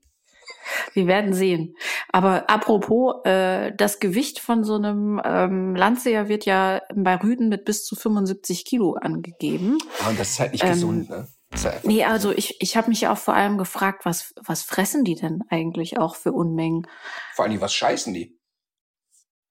[0.93, 1.75] Wir werden sehen.
[2.09, 7.65] Aber apropos, äh, das Gewicht von so einem ähm, Landseher wird ja bei Rüden mit
[7.65, 9.77] bis zu 75 Kilo angegeben.
[10.01, 11.27] Ja, und das ist halt nicht ähm, gesund, ne?
[11.83, 15.15] Nee, also ich, ich habe mich ja auch vor allem gefragt, was, was fressen die
[15.15, 16.85] denn eigentlich auch für Unmengen?
[17.35, 18.37] Vor allem, was scheißen die?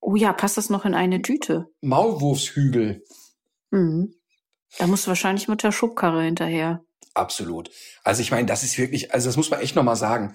[0.00, 1.66] Oh ja, passt das noch in eine Tüte?
[1.80, 3.02] Maulwurfshügel.
[3.70, 4.14] Mhm.
[4.78, 6.84] Da musst du wahrscheinlich mit der Schubkarre hinterher.
[7.14, 7.70] Absolut.
[8.04, 10.34] Also ich meine, das ist wirklich, also das muss man echt nochmal sagen.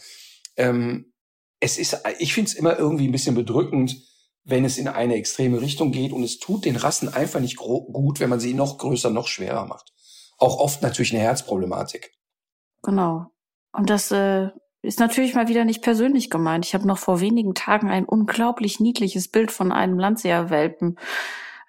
[0.58, 1.14] Ähm,
[1.60, 3.96] es ist, ich finde es immer irgendwie ein bisschen bedrückend,
[4.44, 8.20] wenn es in eine extreme Richtung geht und es tut den Rassen einfach nicht gut,
[8.20, 9.92] wenn man sie noch größer, noch schwerer macht
[10.42, 12.12] auch oft natürlich eine Herzproblematik.
[12.82, 13.28] Genau.
[13.72, 14.50] Und das äh,
[14.82, 16.66] ist natürlich mal wieder nicht persönlich gemeint.
[16.66, 20.98] Ich habe noch vor wenigen Tagen ein unglaublich niedliches Bild von einem Landseerwelpen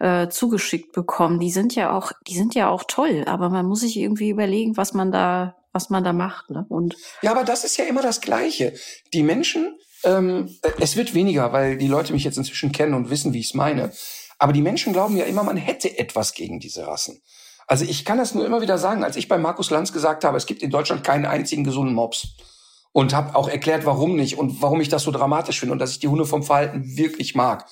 [0.02, 1.38] äh, zugeschickt bekommen.
[1.38, 4.76] Die sind ja auch, die sind ja auch toll, aber man muss sich irgendwie überlegen,
[4.76, 6.50] was man da, was man da macht.
[6.50, 6.66] Ne?
[6.68, 8.74] Und ja, aber das ist ja immer das Gleiche.
[9.12, 13.32] Die Menschen, ähm, es wird weniger, weil die Leute mich jetzt inzwischen kennen und wissen,
[13.32, 13.92] wie ich es meine.
[14.40, 17.22] Aber die Menschen glauben ja immer, man hätte etwas gegen diese Rassen.
[17.68, 20.36] Also ich kann das nur immer wieder sagen, als ich bei Markus Lanz gesagt habe,
[20.36, 22.26] es gibt in Deutschland keinen einzigen gesunden Mops
[22.90, 25.92] und habe auch erklärt, warum nicht und warum ich das so dramatisch finde und dass
[25.92, 27.66] ich die Hunde vom Verhalten wirklich mag.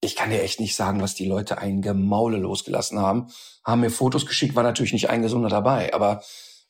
[0.00, 3.28] Ich kann dir echt nicht sagen, was die Leute ein Gemaule losgelassen haben.
[3.64, 5.92] Haben mir Fotos geschickt, war natürlich nicht ein Gesunder dabei.
[5.92, 6.22] Aber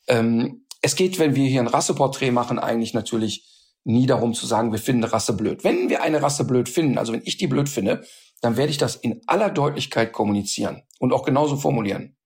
[0.06, 3.46] ähm, es geht, wenn wir hier ein Rasseporträt machen, eigentlich natürlich
[3.84, 5.64] nie darum zu sagen, wir finden eine Rasse blöd.
[5.64, 8.04] Wenn wir eine Rasse blöd finden, also wenn ich die blöd finde,
[8.40, 12.16] dann werde ich das in aller Deutlichkeit kommunizieren und auch genauso formulieren.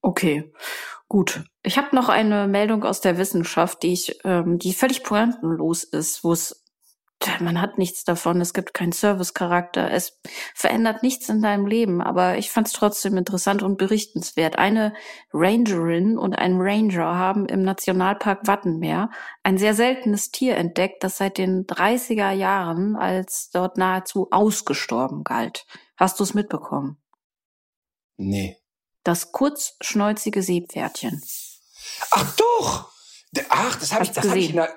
[0.00, 0.52] Okay,
[1.08, 1.44] gut.
[1.62, 6.24] Ich habe noch eine Meldung aus der Wissenschaft, die ich, ähm, die völlig pointenlos ist,
[6.24, 6.63] wo es
[7.40, 10.20] man hat nichts davon, es gibt keinen Servicecharakter, es
[10.54, 14.58] verändert nichts in deinem Leben, aber ich fand es trotzdem interessant und berichtenswert.
[14.58, 14.94] Eine
[15.32, 19.10] Rangerin und ein Ranger haben im Nationalpark Wattenmeer
[19.42, 25.66] ein sehr seltenes Tier entdeckt, das seit den 30er Jahren als dort nahezu ausgestorben galt.
[25.96, 26.98] Hast du es mitbekommen?
[28.16, 28.58] Nee.
[29.02, 31.22] Das kurzschnäuzige Seepferdchen.
[32.10, 32.94] Ach doch!
[33.48, 34.74] Ach, das habe ich, das hab ich in der,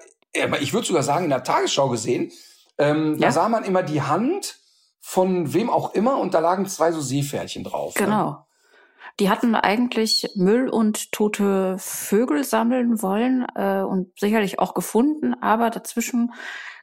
[0.59, 2.31] ich würde sogar sagen, in der Tagesschau gesehen.
[2.77, 3.27] Ähm, ja?
[3.27, 4.59] Da sah man immer die Hand
[4.99, 7.95] von wem auch immer und da lagen zwei so Seepferdchen drauf.
[7.95, 8.05] Ne?
[8.05, 8.29] Genau.
[8.31, 8.37] Ne?
[9.19, 15.71] Die hatten eigentlich Müll und tote Vögel sammeln wollen äh, und sicherlich auch gefunden, aber
[15.71, 16.33] dazwischen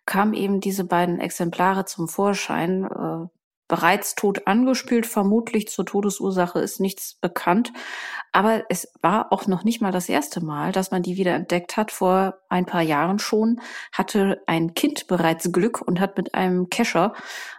[0.05, 2.84] kamen eben diese beiden Exemplare zum Vorschein.
[2.84, 3.28] Äh,
[3.68, 5.06] bereits tot angespült.
[5.06, 7.72] Vermutlich zur Todesursache ist nichts bekannt.
[8.32, 11.76] Aber es war auch noch nicht mal das erste Mal, dass man die wieder entdeckt
[11.76, 11.90] hat.
[11.90, 13.60] Vor ein paar Jahren schon
[13.92, 17.14] hatte ein Kind bereits Glück und hat mit einem Kescher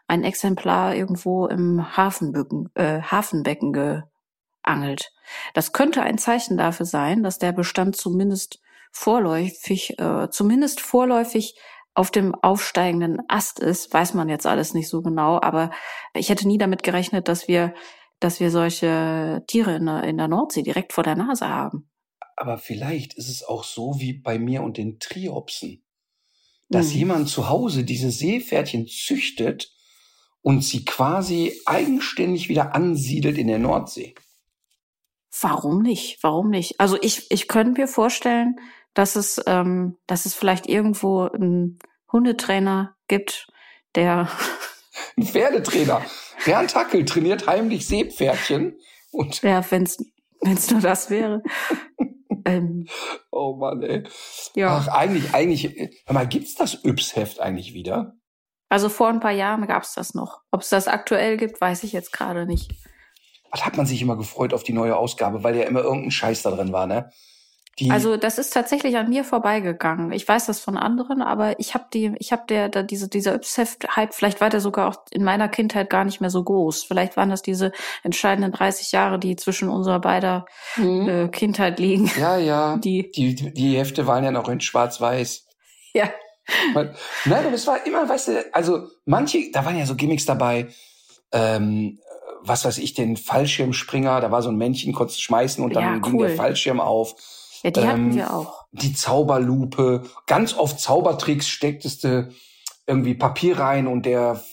[0.07, 5.11] ein Exemplar irgendwo im Hafenbecken, äh, Hafenbecken geangelt.
[5.53, 8.59] Das könnte ein Zeichen dafür sein, dass der Bestand zumindest
[8.91, 11.55] vorläufig, äh, zumindest vorläufig
[11.95, 15.71] auf dem aufsteigenden Ast ist, weiß man jetzt alles nicht so genau, aber
[16.13, 17.73] ich hätte nie damit gerechnet, dass wir,
[18.19, 21.89] dass wir solche Tiere in der, in der Nordsee direkt vor der Nase haben.
[22.37, 25.85] aber vielleicht ist es auch so wie bei mir und den Triopsen,
[26.69, 26.97] dass Mhm.
[26.99, 29.71] jemand zu Hause diese Seepferdchen züchtet
[30.41, 34.15] und sie quasi eigenständig wieder ansiedelt in der Nordsee.
[35.41, 36.21] Warum nicht?
[36.23, 36.79] Warum nicht?
[36.79, 38.55] Also ich, ich könnte mir vorstellen,
[38.95, 41.77] dass es, ähm, dass es vielleicht irgendwo einen
[42.11, 43.47] Hundetrainer gibt,
[43.93, 44.27] der
[45.17, 46.01] Ein Pferdetrainer.
[46.45, 48.79] Bernd Hackel trainiert heimlich Seepferdchen
[49.11, 49.97] und Ja, wenn's
[50.41, 51.43] wenn's nur das wäre.
[52.45, 52.87] ähm,
[53.31, 54.03] oh Mann, ey.
[54.55, 54.77] ja.
[54.77, 58.15] Ach, eigentlich, eigentlich, mal, gibt's das Yps-Heft eigentlich wieder?
[58.69, 60.41] Also vor ein paar Jahren gab's das noch.
[60.51, 62.73] Ob es das aktuell gibt, weiß ich jetzt gerade nicht.
[63.51, 66.41] Was hat man sich immer gefreut auf die neue Ausgabe, weil ja immer irgendein Scheiß
[66.41, 67.09] da drin war, ne?
[67.77, 70.13] Die, Also das ist tatsächlich an mir vorbeigegangen.
[70.13, 73.33] Ich weiß das von anderen, aber ich habe die, ich habe der, da diese dieser
[73.35, 76.85] Yps-Hype, vielleicht war der sogar auch in meiner Kindheit gar nicht mehr so groß.
[76.85, 77.73] Vielleicht waren das diese
[78.03, 80.45] entscheidenden 30 Jahre, die zwischen unserer beider
[80.75, 81.09] Hm.
[81.09, 82.09] äh, Kindheit liegen.
[82.17, 82.77] ja, ja.
[82.83, 85.45] Die, Die, die, Hefte waren ja noch in schwarz-weiß.
[85.93, 86.09] ja,
[86.73, 90.67] Nein, aber es war immer, weißt du, also manche, da waren ja so Gimmicks dabei,
[91.31, 91.99] ähm,
[92.41, 95.97] was weiß ich, den Fallschirmspringer, da war so ein Männchen, konntest schmeißen und dann Ja,
[95.97, 96.27] ging cool.
[96.27, 97.15] der Fallschirm auf.
[97.65, 98.65] Ja, die hatten Ähm, wir auch.
[98.71, 102.29] Die Zauberlupe, ganz oft Zaubertricks stecktest du
[102.85, 104.43] irgendwie Papier rein und der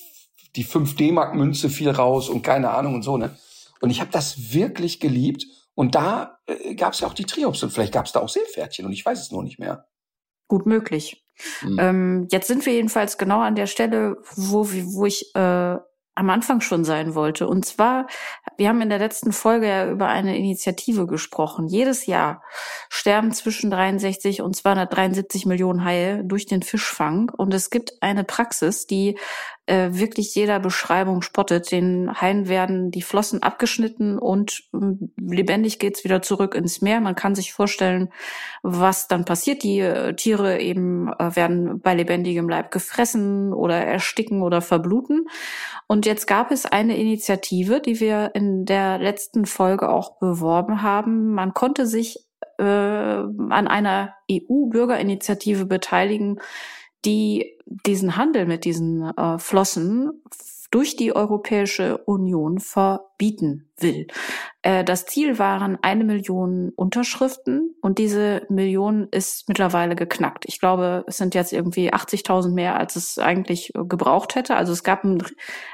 [0.57, 3.37] die 5 D-Mark Münze fiel raus und keine Ahnung und so, ne?
[3.81, 5.45] Und ich habe das wirklich geliebt
[5.75, 8.29] und da äh, gab es ja auch die Triops und vielleicht gab es da auch
[8.31, 9.87] Seepferdchen und ich weiß es nur nicht mehr.
[10.49, 11.23] Gut möglich.
[11.61, 11.79] Hm.
[11.79, 15.77] Ähm, jetzt sind wir jedenfalls genau an der Stelle, wo, wo ich äh,
[16.15, 17.47] am Anfang schon sein wollte.
[17.49, 18.07] Und zwar,
[18.57, 21.69] wir haben in der letzten Folge ja über eine Initiative gesprochen.
[21.69, 22.43] Jedes Jahr
[22.91, 27.31] sterben zwischen 63 und 273 Millionen Haie durch den Fischfang.
[27.31, 29.19] Und es gibt eine Praxis, die
[29.73, 31.73] äh, wirklich jeder Beschreibung spottet.
[31.73, 37.01] Den Haien werden die Flossen abgeschnitten und ähm, lebendig geht's wieder zurück ins Meer.
[37.01, 38.13] Man kann sich vorstellen,
[38.63, 39.63] was dann passiert.
[39.63, 45.27] Die äh, Tiere eben äh, werden bei lebendigem Leib gefressen oder ersticken oder verbluten.
[45.87, 51.33] Und jetzt gab es eine Initiative, die wir in der letzten Folge auch beworben haben.
[51.33, 52.19] Man konnte sich
[52.59, 56.41] äh, an einer EU-Bürgerinitiative beteiligen,
[57.07, 57.57] die
[57.87, 60.23] diesen Handel mit diesen äh, Flossen
[60.71, 62.59] durch die Europäische Union
[63.23, 64.07] verbieten will.
[64.63, 70.45] Äh, das Ziel waren eine Million Unterschriften und diese Million ist mittlerweile geknackt.
[70.47, 74.57] Ich glaube, es sind jetzt irgendwie 80.000 mehr, als es eigentlich äh, gebraucht hätte.
[74.57, 75.23] Also es gab, ein,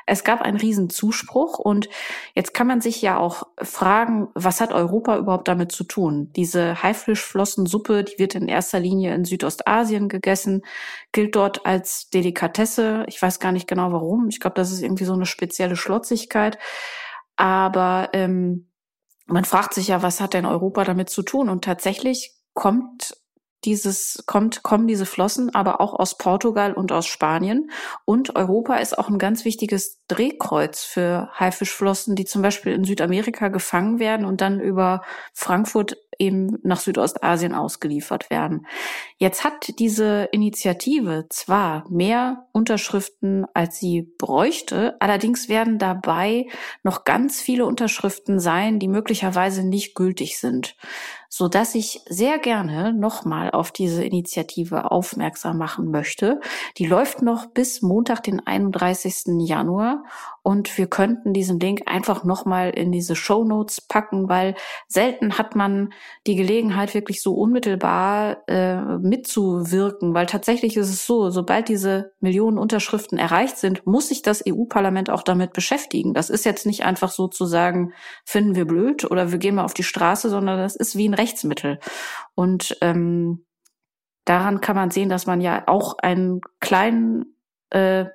[0.07, 1.89] es gab einen riesen Zuspruch und
[2.35, 6.31] jetzt kann man sich ja auch fragen, was hat Europa überhaupt damit zu tun?
[6.35, 10.63] Diese Haifischflossensuppe, die wird in erster Linie in Südostasien gegessen,
[11.13, 13.05] gilt dort als Delikatesse.
[13.07, 14.29] Ich weiß gar nicht genau warum.
[14.29, 16.59] Ich glaube, das ist irgendwie so eine spezielle Schlotzigkeit.
[17.39, 18.69] Aber ähm,
[19.27, 21.49] man fragt sich ja, was hat denn Europa damit zu tun?
[21.49, 23.17] Und tatsächlich kommt
[23.65, 27.71] dieses, kommt, kommen diese Flossen aber auch aus Portugal und aus Spanien.
[28.05, 33.49] Und Europa ist auch ein ganz wichtiges Drehkreuz für Haifischflossen, die zum Beispiel in Südamerika
[33.49, 35.03] gefangen werden und dann über
[35.35, 38.67] Frankfurt eben nach Südostasien ausgeliefert werden.
[39.19, 46.47] Jetzt hat diese Initiative zwar mehr Unterschriften, als sie bräuchte, allerdings werden dabei
[46.83, 50.77] noch ganz viele Unterschriften sein, die möglicherweise nicht gültig sind,
[51.29, 56.41] so dass ich sehr gerne nochmal auf diese Initiative aufmerksam machen möchte.
[56.79, 59.47] Die läuft noch bis Montag, den 31.
[59.47, 60.05] Januar
[60.43, 64.55] und wir könnten diesen Link einfach nochmal in diese Show Notes packen, weil
[64.87, 65.93] selten hat man
[66.27, 72.59] die Gelegenheit, wirklich so unmittelbar äh, mitzuwirken, weil tatsächlich ist es so, sobald diese Millionen
[72.59, 76.15] Unterschriften erreicht sind, muss sich das EU-Parlament auch damit beschäftigen.
[76.15, 77.93] Das ist jetzt nicht einfach so zu sagen,
[78.25, 81.15] finden wir blöd oder wir gehen mal auf die Straße, sondern das ist wie ein
[81.15, 81.79] Rechtsmittel.
[82.35, 83.45] Und ähm,
[84.25, 87.35] daran kann man sehen, dass man ja auch einen kleinen
[87.71, 88.07] äh,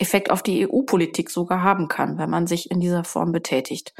[0.00, 3.94] Effekt auf die EU-Politik sogar haben kann, wenn man sich in dieser Form betätigt.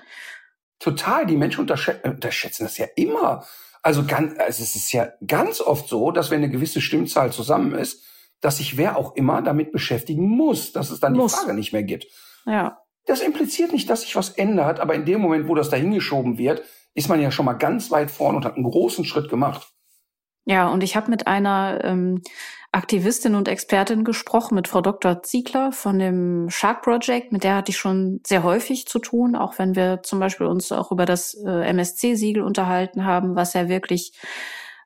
[0.78, 3.44] Total, die Menschen unterschä äh, unterschätzen das ja immer.
[3.82, 7.74] Also, ganz, also es ist ja ganz oft so, dass wenn eine gewisse Stimmzahl zusammen
[7.74, 8.04] ist,
[8.40, 11.32] dass sich wer auch immer damit beschäftigen muss, dass es dann Muss.
[11.32, 12.06] die Frage nicht mehr gibt.
[12.46, 16.38] Ja, Das impliziert nicht, dass sich was ändert, aber in dem Moment, wo das dahingeschoben
[16.38, 16.62] wird,
[16.94, 19.68] ist man ja schon mal ganz weit vorn und hat einen großen Schritt gemacht.
[20.44, 22.22] Ja, und ich habe mit einer ähm,
[22.72, 25.22] Aktivistin und Expertin gesprochen, mit Frau Dr.
[25.22, 27.32] Ziegler von dem Shark Project.
[27.32, 30.70] Mit der hatte ich schon sehr häufig zu tun, auch wenn wir zum Beispiel uns
[30.70, 34.12] auch über das äh, MSC-Siegel unterhalten haben, was ja wirklich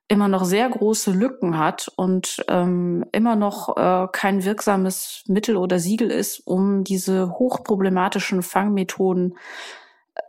[0.09, 5.79] immer noch sehr große Lücken hat und ähm, immer noch äh, kein wirksames Mittel oder
[5.79, 9.37] Siegel ist, um diese hochproblematischen Fangmethoden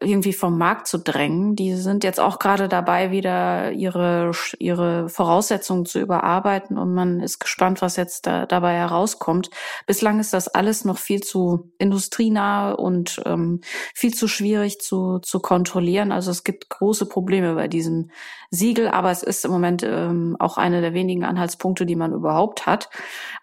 [0.02, 1.56] irgendwie vom Markt zu drängen.
[1.56, 7.40] Die sind jetzt auch gerade dabei, wieder ihre, ihre Voraussetzungen zu überarbeiten und man ist
[7.40, 9.52] gespannt, was jetzt da, dabei herauskommt.
[9.86, 13.62] Bislang ist das alles noch viel zu industrienah und ähm,
[13.94, 16.12] viel zu schwierig zu, zu kontrollieren.
[16.12, 18.10] Also es gibt große Probleme bei diesem
[18.50, 22.66] Siegel, aber es ist im Moment ähm, auch eine der wenigen Anhaltspunkte, die man überhaupt
[22.66, 22.90] hat.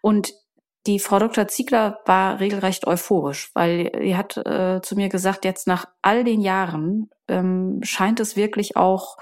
[0.01, 0.35] Und
[0.87, 1.47] die Frau Dr.
[1.49, 6.41] Ziegler war regelrecht euphorisch, weil sie hat äh, zu mir gesagt, jetzt nach all den
[6.41, 9.17] Jahren ähm, scheint es wirklich auch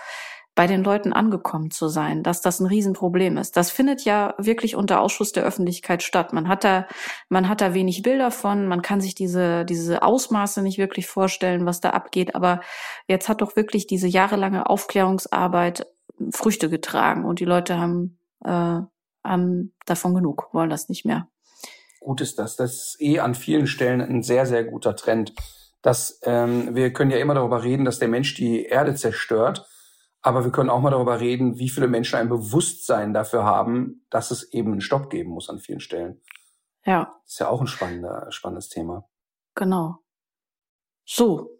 [0.54, 3.56] bei den Leuten angekommen zu sein, dass das ein Riesenproblem ist.
[3.56, 6.32] Das findet ja wirklich unter Ausschuss der Öffentlichkeit statt.
[6.32, 6.86] Man hat da,
[7.28, 11.66] man hat da wenig Bilder von, man kann sich diese, diese Ausmaße nicht wirklich vorstellen,
[11.66, 12.34] was da abgeht.
[12.34, 12.60] Aber
[13.06, 15.86] jetzt hat doch wirklich diese jahrelange Aufklärungsarbeit
[16.30, 18.80] Früchte getragen und die Leute haben, äh,
[19.24, 21.28] haben davon genug, wollen das nicht mehr
[22.00, 22.56] gut ist das.
[22.56, 25.34] Das ist eh an vielen Stellen ein sehr, sehr guter Trend.
[25.82, 29.66] Dass, ähm, wir können ja immer darüber reden, dass der Mensch die Erde zerstört.
[30.22, 34.30] Aber wir können auch mal darüber reden, wie viele Menschen ein Bewusstsein dafür haben, dass
[34.30, 36.20] es eben einen Stopp geben muss an vielen Stellen.
[36.84, 37.14] Ja.
[37.24, 39.08] Das ist ja auch ein spannender, spannendes Thema.
[39.54, 39.98] Genau.
[41.06, 41.59] So,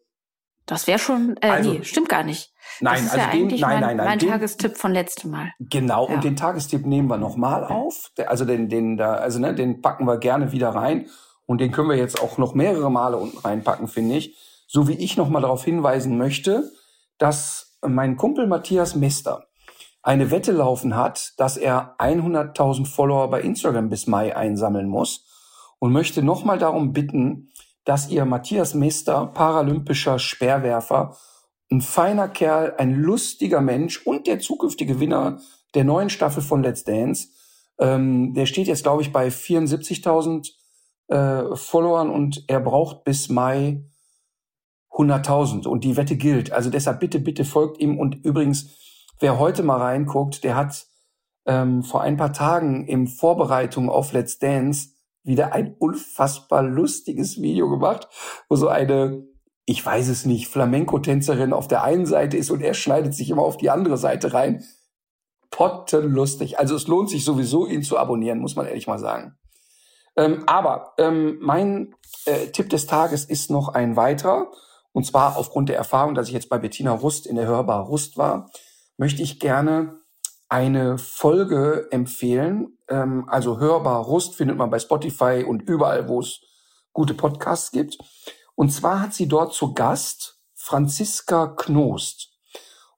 [0.71, 2.53] das wäre schon, äh, also, nee, stimmt gar nicht.
[2.81, 4.93] Nein, das ist also ja den, eigentlich nein, mein, nein, nein, mein den, Tagestipp von
[4.93, 5.53] letztem Mal.
[5.59, 6.15] Genau, Ja.
[6.15, 8.11] und den Tagestipp nehmen wir nochmal auf.
[8.27, 11.07] Also den, den da, also ne, den packen wir gerne wieder rein.
[11.47, 14.37] Und den können wir jetzt auch noch mehrere Male unten reinpacken, finde ich.
[14.69, 16.71] So wie ich nochmal darauf hinweisen möchte,
[17.19, 19.47] dass mein Kumpel Matthias Mester
[20.03, 25.27] eine Wette laufen hat, dass er 100.000 Follower bei Instagram bis Mai einsammeln muss
[25.81, 27.51] und möchte nochmal darum bitten,
[27.91, 31.17] dass ihr Matthias Mester, paralympischer Speerwerfer,
[31.73, 35.41] ein feiner Kerl, ein lustiger Mensch und der zukünftige Gewinner
[35.75, 37.31] der neuen Staffel von Let's Dance.
[37.81, 40.53] Ähm, der steht jetzt, glaube ich, bei 74.000
[41.09, 43.83] äh, Followern und er braucht bis Mai
[44.93, 46.53] 100.000 und die Wette gilt.
[46.53, 47.99] Also deshalb bitte, bitte folgt ihm.
[47.99, 48.69] Und übrigens,
[49.19, 50.87] wer heute mal reinguckt, der hat
[51.45, 54.91] ähm, vor ein paar Tagen in Vorbereitung auf Let's Dance
[55.23, 58.09] wieder ein unfassbar lustiges Video gemacht,
[58.49, 59.25] wo so eine,
[59.67, 63.43] ich weiß es nicht, Flamenco-Tänzerin auf der einen Seite ist und er schneidet sich immer
[63.43, 64.65] auf die andere Seite rein.
[65.51, 66.59] Pottenlustig.
[66.59, 69.37] Also es lohnt sich sowieso, ihn zu abonnieren, muss man ehrlich mal sagen.
[70.17, 71.95] Ähm, aber ähm, mein
[72.25, 74.51] äh, Tipp des Tages ist noch ein weiterer.
[74.93, 78.17] Und zwar aufgrund der Erfahrung, dass ich jetzt bei Bettina Rust in der Hörbar Rust
[78.17, 78.51] war,
[78.97, 80.00] möchte ich gerne
[80.51, 82.77] eine Folge empfehlen.
[82.89, 86.41] Ähm, also Hörbar Rust findet man bei Spotify und überall, wo es
[86.93, 87.97] gute Podcasts gibt.
[88.57, 92.33] Und zwar hat sie dort zu Gast Franziska Knost.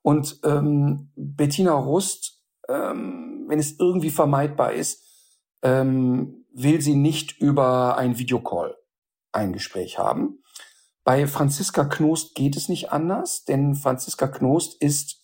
[0.01, 5.05] Und ähm, Bettina Rust, ähm, wenn es irgendwie vermeidbar ist,
[5.63, 8.77] ähm, will sie nicht über ein Videocall
[9.31, 10.43] ein Gespräch haben.
[11.05, 15.22] Bei Franziska Knost geht es nicht anders, denn Franziska Knost ist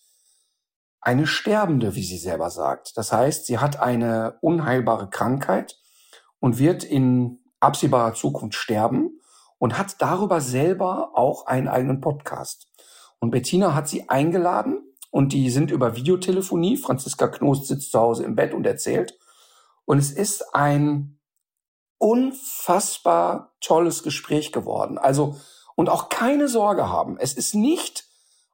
[1.01, 2.97] eine Sterbende, wie sie selber sagt.
[2.97, 5.77] Das heißt, sie hat eine unheilbare Krankheit
[6.39, 9.19] und wird in absehbarer Zukunft sterben
[9.57, 12.67] und hat darüber selber auch einen eigenen Podcast.
[13.19, 14.81] Und Bettina hat sie eingeladen
[15.11, 16.77] und die sind über Videotelefonie.
[16.77, 19.17] Franziska Knost sitzt zu Hause im Bett und erzählt.
[19.85, 21.19] Und es ist ein
[21.97, 24.97] unfassbar tolles Gespräch geworden.
[24.97, 25.35] Also,
[25.75, 27.17] und auch keine Sorge haben.
[27.17, 28.08] Es ist nicht,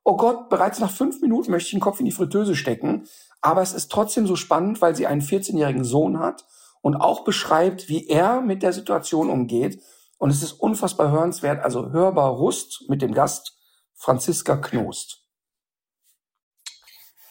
[0.06, 3.08] oh Gott, bereits nach fünf Minuten möchte ich den Kopf in die Fritteuse stecken.
[3.41, 6.45] Aber es ist trotzdem so spannend, weil sie einen 14-jährigen Sohn hat
[6.82, 9.82] und auch beschreibt, wie er mit der Situation umgeht.
[10.18, 11.64] Und es ist unfassbar hörenswert.
[11.64, 13.58] Also hörbar Rust mit dem Gast
[13.95, 15.24] Franziska Knost.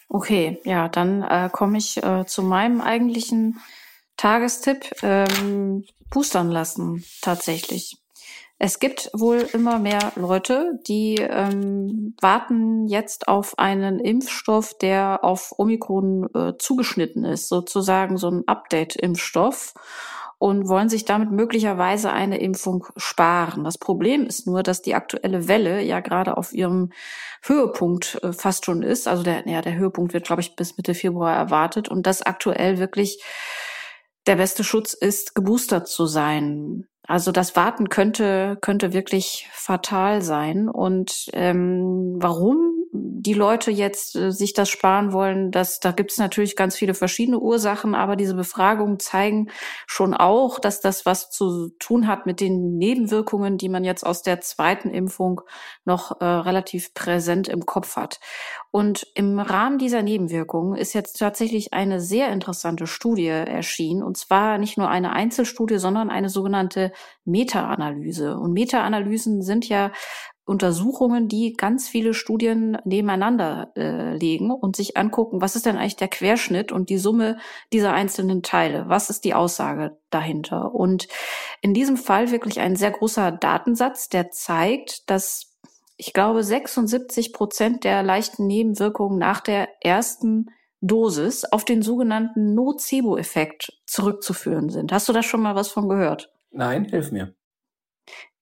[0.09, 3.61] Okay, ja, dann äh, komme ich äh, zu meinem eigentlichen
[4.17, 4.91] Tagestipp.
[5.03, 8.04] Ähm, boostern lassen, tatsächlich.
[8.59, 15.53] Es gibt wohl immer mehr Leute, die ähm, warten jetzt auf einen Impfstoff, der auf
[15.59, 19.75] Omikron äh, zugeschnitten ist, sozusagen so ein Update-Impfstoff
[20.39, 23.65] und wollen sich damit möglicherweise eine Impfung sparen.
[23.65, 26.93] Das Problem ist nur, dass die aktuelle Welle ja gerade auf ihrem
[27.43, 29.09] Höhepunkt äh, fast schon ist.
[29.09, 32.79] Also der, ja, der Höhepunkt wird, glaube ich, bis Mitte Februar erwartet und das aktuell
[32.79, 33.23] wirklich
[34.27, 36.87] der beste Schutz ist, geboostert zu sein.
[37.07, 40.69] Also das Warten könnte könnte wirklich fatal sein.
[40.69, 42.74] Und ähm, warum
[43.25, 46.95] die Leute jetzt äh, sich das sparen wollen, das, da gibt es natürlich ganz viele
[46.95, 49.49] verschiedene Ursachen, aber diese Befragungen zeigen
[49.87, 54.23] schon auch, dass das was zu tun hat mit den Nebenwirkungen, die man jetzt aus
[54.23, 55.41] der zweiten Impfung
[55.85, 58.21] noch äh, relativ präsent im Kopf hat.
[58.71, 64.59] Und im Rahmen dieser Nebenwirkungen ist jetzt tatsächlich eine sehr interessante Studie erschienen, und zwar
[64.59, 66.93] nicht nur eine Einzelstudie, sondern eine sogenannte
[67.25, 68.37] Meta-Analyse.
[68.37, 69.93] Und Meta-Analysen sind ja
[70.47, 75.97] Untersuchungen, die ganz viele Studien nebeneinander äh, legen und sich angucken, was ist denn eigentlich
[75.97, 77.39] der Querschnitt und die Summe
[77.73, 78.85] dieser einzelnen Teile?
[78.89, 80.75] Was ist die Aussage dahinter?
[80.75, 81.09] Und
[81.63, 85.55] in diesem Fall wirklich ein sehr großer Datensatz, der zeigt, dass
[85.97, 90.51] ich glaube 76 Prozent der leichten Nebenwirkungen nach der ersten
[90.83, 94.93] Dosis auf den sogenannten Nocebo-Effekt zurückzuführen sind.
[94.93, 96.31] Hast du da schon mal was von gehört?
[96.51, 97.35] Nein, hilf mir.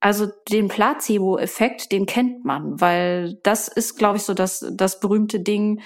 [0.02, 5.38] Also den Placebo-Effekt, den kennt man, weil das ist, glaube ich, so das, das berühmte
[5.38, 5.80] Ding.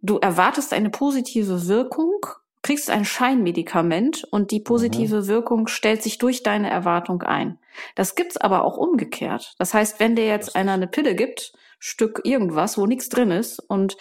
[0.00, 2.14] Du erwartest eine positive Wirkung,
[2.62, 5.26] kriegst ein Scheinmedikament und die positive mhm.
[5.26, 7.58] Wirkung stellt sich durch deine Erwartung ein.
[7.94, 9.54] Das gibt's aber auch umgekehrt.
[9.58, 13.58] Das heißt, wenn dir jetzt einer eine Pille gibt, Stück irgendwas, wo nichts drin ist
[13.58, 13.98] und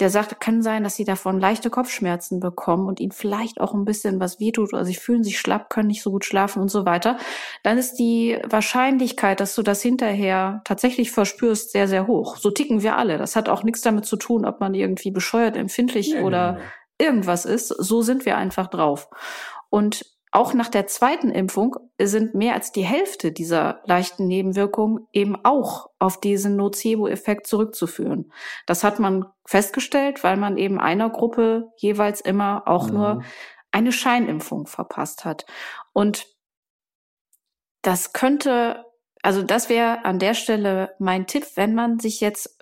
[0.00, 3.84] der sagt, kann sein, dass sie davon leichte Kopfschmerzen bekommen und ihnen vielleicht auch ein
[3.84, 6.86] bisschen was wehtut oder sie fühlen sich schlapp, können nicht so gut schlafen und so
[6.86, 7.18] weiter,
[7.62, 12.36] dann ist die Wahrscheinlichkeit, dass du das hinterher tatsächlich verspürst, sehr, sehr hoch.
[12.36, 13.18] So ticken wir alle.
[13.18, 16.58] Das hat auch nichts damit zu tun, ob man irgendwie bescheuert, empfindlich nee, oder nee,
[16.58, 17.06] nee.
[17.06, 17.68] irgendwas ist.
[17.68, 19.08] So sind wir einfach drauf.
[19.68, 25.36] Und auch nach der zweiten Impfung sind mehr als die Hälfte dieser leichten Nebenwirkungen eben
[25.44, 28.32] auch auf diesen Nocebo-Effekt zurückzuführen.
[28.66, 32.92] Das hat man festgestellt, weil man eben einer Gruppe jeweils immer auch ja.
[32.92, 33.22] nur
[33.72, 35.46] eine Scheinimpfung verpasst hat.
[35.92, 36.26] Und
[37.82, 38.84] das könnte,
[39.22, 42.56] also das wäre an der Stelle mein Tipp, wenn man sich jetzt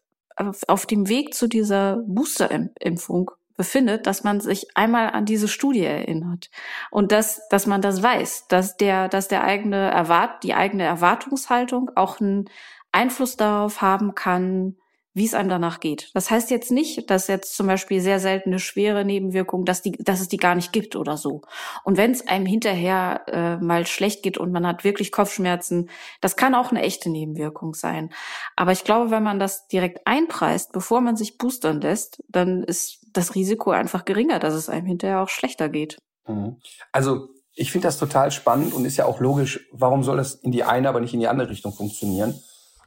[0.69, 6.49] auf dem Weg zu dieser Boosterimpfung befindet, dass man sich einmal an diese Studie erinnert.
[6.91, 11.91] Und dass, dass man das weiß, dass der, dass der eigene Erwart, die eigene Erwartungshaltung
[11.97, 12.49] auch einen
[12.93, 14.77] Einfluss darauf haben kann,
[15.15, 16.11] wie es einem danach geht.
[16.15, 20.21] Das heißt jetzt nicht, dass jetzt zum Beispiel sehr seltene schwere Nebenwirkungen, dass die, dass
[20.21, 21.43] es die gar nicht gibt oder so.
[21.85, 25.91] Und wenn es einem hinterher äh, mal schlecht geht und man hat wirklich Kopfschmerzen,
[26.21, 28.11] das kann auch eine echte Nebenwirkung sein.
[28.55, 33.01] Aber ich glaube, wenn man das direkt einpreist, bevor man sich boostern lässt, dann ist
[33.13, 35.99] das Risiko einfach geringer, dass es einem hinterher auch schlechter geht.
[36.27, 36.57] Mhm.
[36.93, 40.53] Also ich finde das total spannend und ist ja auch logisch, warum soll das in
[40.53, 42.41] die eine, aber nicht in die andere Richtung funktionieren?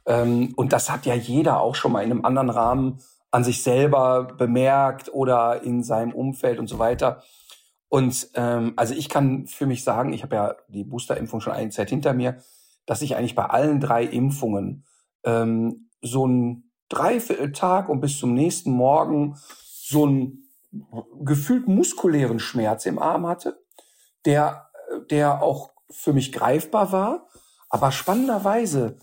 [0.06, 3.00] Ähm, und das hat ja jeder auch schon mal in einem anderen Rahmen
[3.30, 7.22] an sich selber bemerkt oder in seinem Umfeld und so weiter.
[7.88, 11.70] Und ähm, also ich kann für mich sagen, ich habe ja die Boosterimpfung schon eine
[11.70, 12.38] Zeit hinter mir,
[12.86, 14.84] dass ich eigentlich bei allen drei Impfungen
[15.24, 20.48] ähm, so ein Dreivierteltag und bis zum nächsten Morgen so einen
[21.20, 23.62] gefühlt muskulären Schmerz im Arm hatte,
[24.24, 24.68] der,
[25.10, 27.28] der auch für mich greifbar war,
[27.68, 28.98] aber spannenderweise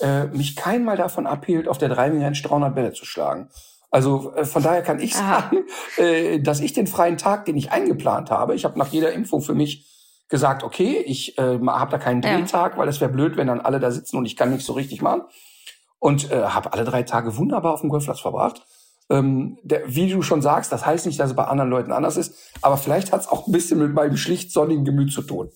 [0.00, 3.48] äh, mich keinmal davon abhielt, auf der Driving 300 Bälle zu schlagen.
[3.90, 5.64] Also äh, von daher kann ich sagen,
[5.96, 9.40] äh, dass ich den freien Tag, den ich eingeplant habe, ich habe nach jeder Impfung
[9.40, 9.86] für mich
[10.28, 12.78] gesagt, okay, ich äh, habe da keinen Drehtag, ja.
[12.78, 15.00] weil es wäre blöd, wenn dann alle da sitzen und ich kann nichts so richtig
[15.00, 15.22] machen.
[16.00, 18.62] Und äh, habe alle drei Tage wunderbar auf dem Golfplatz verbracht.
[19.10, 22.16] Ähm, der, wie du schon sagst, das heißt nicht, dass es bei anderen Leuten anders
[22.16, 25.50] ist, aber vielleicht hat es auch ein bisschen mit meinem schlicht sonnigen Gemüt zu tun.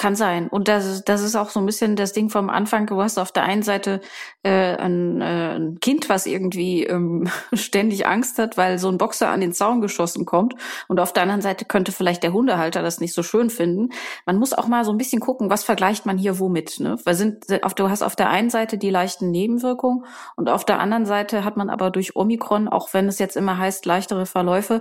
[0.00, 0.48] Kann sein.
[0.48, 2.86] Und das ist, das ist auch so ein bisschen das Ding vom Anfang.
[2.86, 4.00] Du hast auf der einen Seite
[4.42, 9.28] äh, ein, äh, ein Kind, was irgendwie ähm, ständig Angst hat, weil so ein Boxer
[9.28, 10.54] an den Zaun geschossen kommt.
[10.88, 13.90] Und auf der anderen Seite könnte vielleicht der Hundehalter das nicht so schön finden.
[14.24, 16.80] Man muss auch mal so ein bisschen gucken, was vergleicht man hier womit.
[16.80, 16.96] Ne?
[17.04, 21.04] Weil sind, du hast auf der einen Seite die leichten Nebenwirkungen und auf der anderen
[21.04, 24.80] Seite hat man aber durch Omikron, auch wenn es jetzt immer heißt, leichtere Verläufe,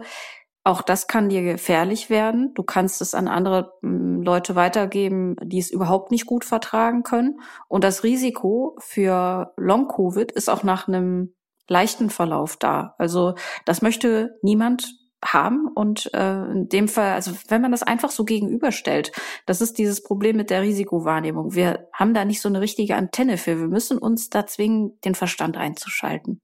[0.70, 2.54] auch das kann dir gefährlich werden.
[2.54, 7.42] Du kannst es an andere hm, Leute weitergeben, die es überhaupt nicht gut vertragen können.
[7.68, 11.34] Und das Risiko für Long-Covid ist auch nach einem
[11.68, 12.94] leichten Verlauf da.
[13.00, 13.34] Also
[13.66, 14.94] das möchte niemand
[15.26, 19.12] haben und äh, in dem Fall, also wenn man das einfach so gegenüberstellt,
[19.46, 21.56] das ist dieses Problem mit der Risikowahrnehmung.
[21.56, 23.60] Wir haben da nicht so eine richtige Antenne für.
[23.60, 26.42] Wir müssen uns da zwingen, den Verstand einzuschalten.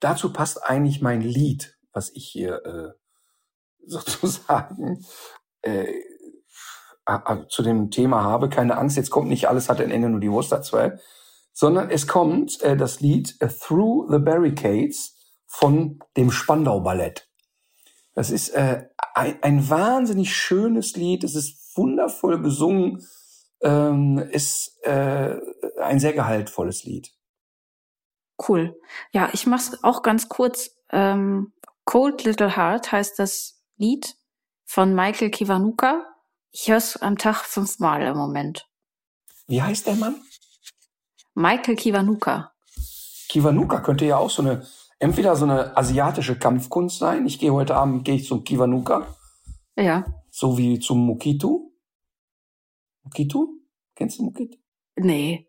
[0.00, 2.97] Dazu passt eigentlich mein Lied was ich hier äh,
[3.86, 5.04] sozusagen
[5.62, 5.92] äh,
[7.48, 8.48] zu dem Thema habe.
[8.48, 10.98] Keine Angst, jetzt kommt nicht alles hat ein Ende, nur die Wurst zwei.
[11.52, 15.16] Sondern es kommt äh, das Lied äh, Through the Barricades
[15.46, 17.28] von dem Spandau Ballett.
[18.14, 21.24] Das ist äh, ein, ein wahnsinnig schönes Lied.
[21.24, 23.06] Es ist wundervoll gesungen.
[23.60, 25.36] Ähm, ist äh,
[25.80, 27.12] ein sehr gehaltvolles Lied.
[28.46, 28.78] Cool.
[29.12, 30.70] Ja, ich mach's auch ganz kurz.
[30.90, 31.52] Ähm,
[31.84, 34.16] Cold Little Heart heißt das Lied
[34.64, 36.04] von Michael Kiwanuka.
[36.50, 38.68] Ich höre es am Tag fünfmal im Moment.
[39.46, 40.16] Wie heißt der Mann?
[41.34, 42.52] Michael Kiwanuka.
[43.28, 44.66] Kiwanuka könnte ja auch so eine,
[44.98, 47.26] entweder so eine asiatische Kampfkunst sein.
[47.26, 49.14] Ich gehe heute Abend gehe ich zum Kiwanuka.
[49.76, 50.04] Ja.
[50.30, 51.72] So wie zum Mokitu.
[53.04, 53.60] Mokitu?
[53.94, 54.58] Kennst du Mokitu?
[54.96, 55.48] Nee.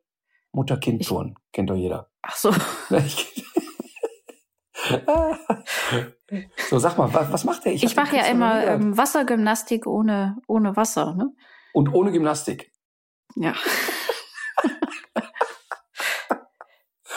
[0.52, 1.36] Mutter-Kind-Turn.
[1.52, 2.12] Kennt doch jeder.
[2.22, 2.54] Ach so.
[6.70, 7.74] so, sag mal, was, was macht der?
[7.74, 11.14] Ich, ich mache ja immer ähm, Wassergymnastik ohne, ohne Wasser.
[11.16, 11.30] Ne?
[11.74, 12.72] Und ohne Gymnastik.
[13.36, 13.54] Ja.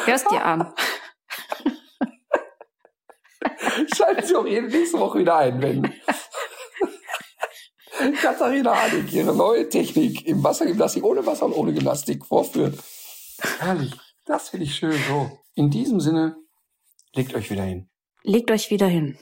[0.05, 0.73] Hörst dir an.
[3.97, 5.91] Schalten Sie auch jede nächste Woche wieder ein, wenn
[8.21, 12.79] Katharina Hadig ihre neue Technik im Wassergymnastik ohne Wasser und ohne Gymnastik vorführt.
[13.61, 13.93] Herrlich.
[14.25, 14.99] Das finde ich schön.
[15.09, 15.39] So.
[15.55, 16.37] In diesem Sinne,
[17.15, 17.89] legt euch wieder hin.
[18.23, 19.17] Legt euch wieder hin.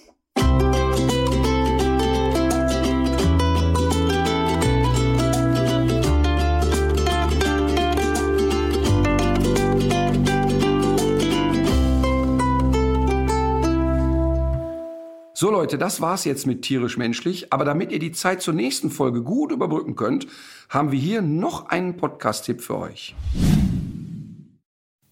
[15.32, 18.90] So Leute, das war's jetzt mit tierisch menschlich, aber damit ihr die Zeit zur nächsten
[18.90, 20.26] Folge gut überbrücken könnt,
[20.68, 23.14] haben wir hier noch einen Podcast-Tipp für euch.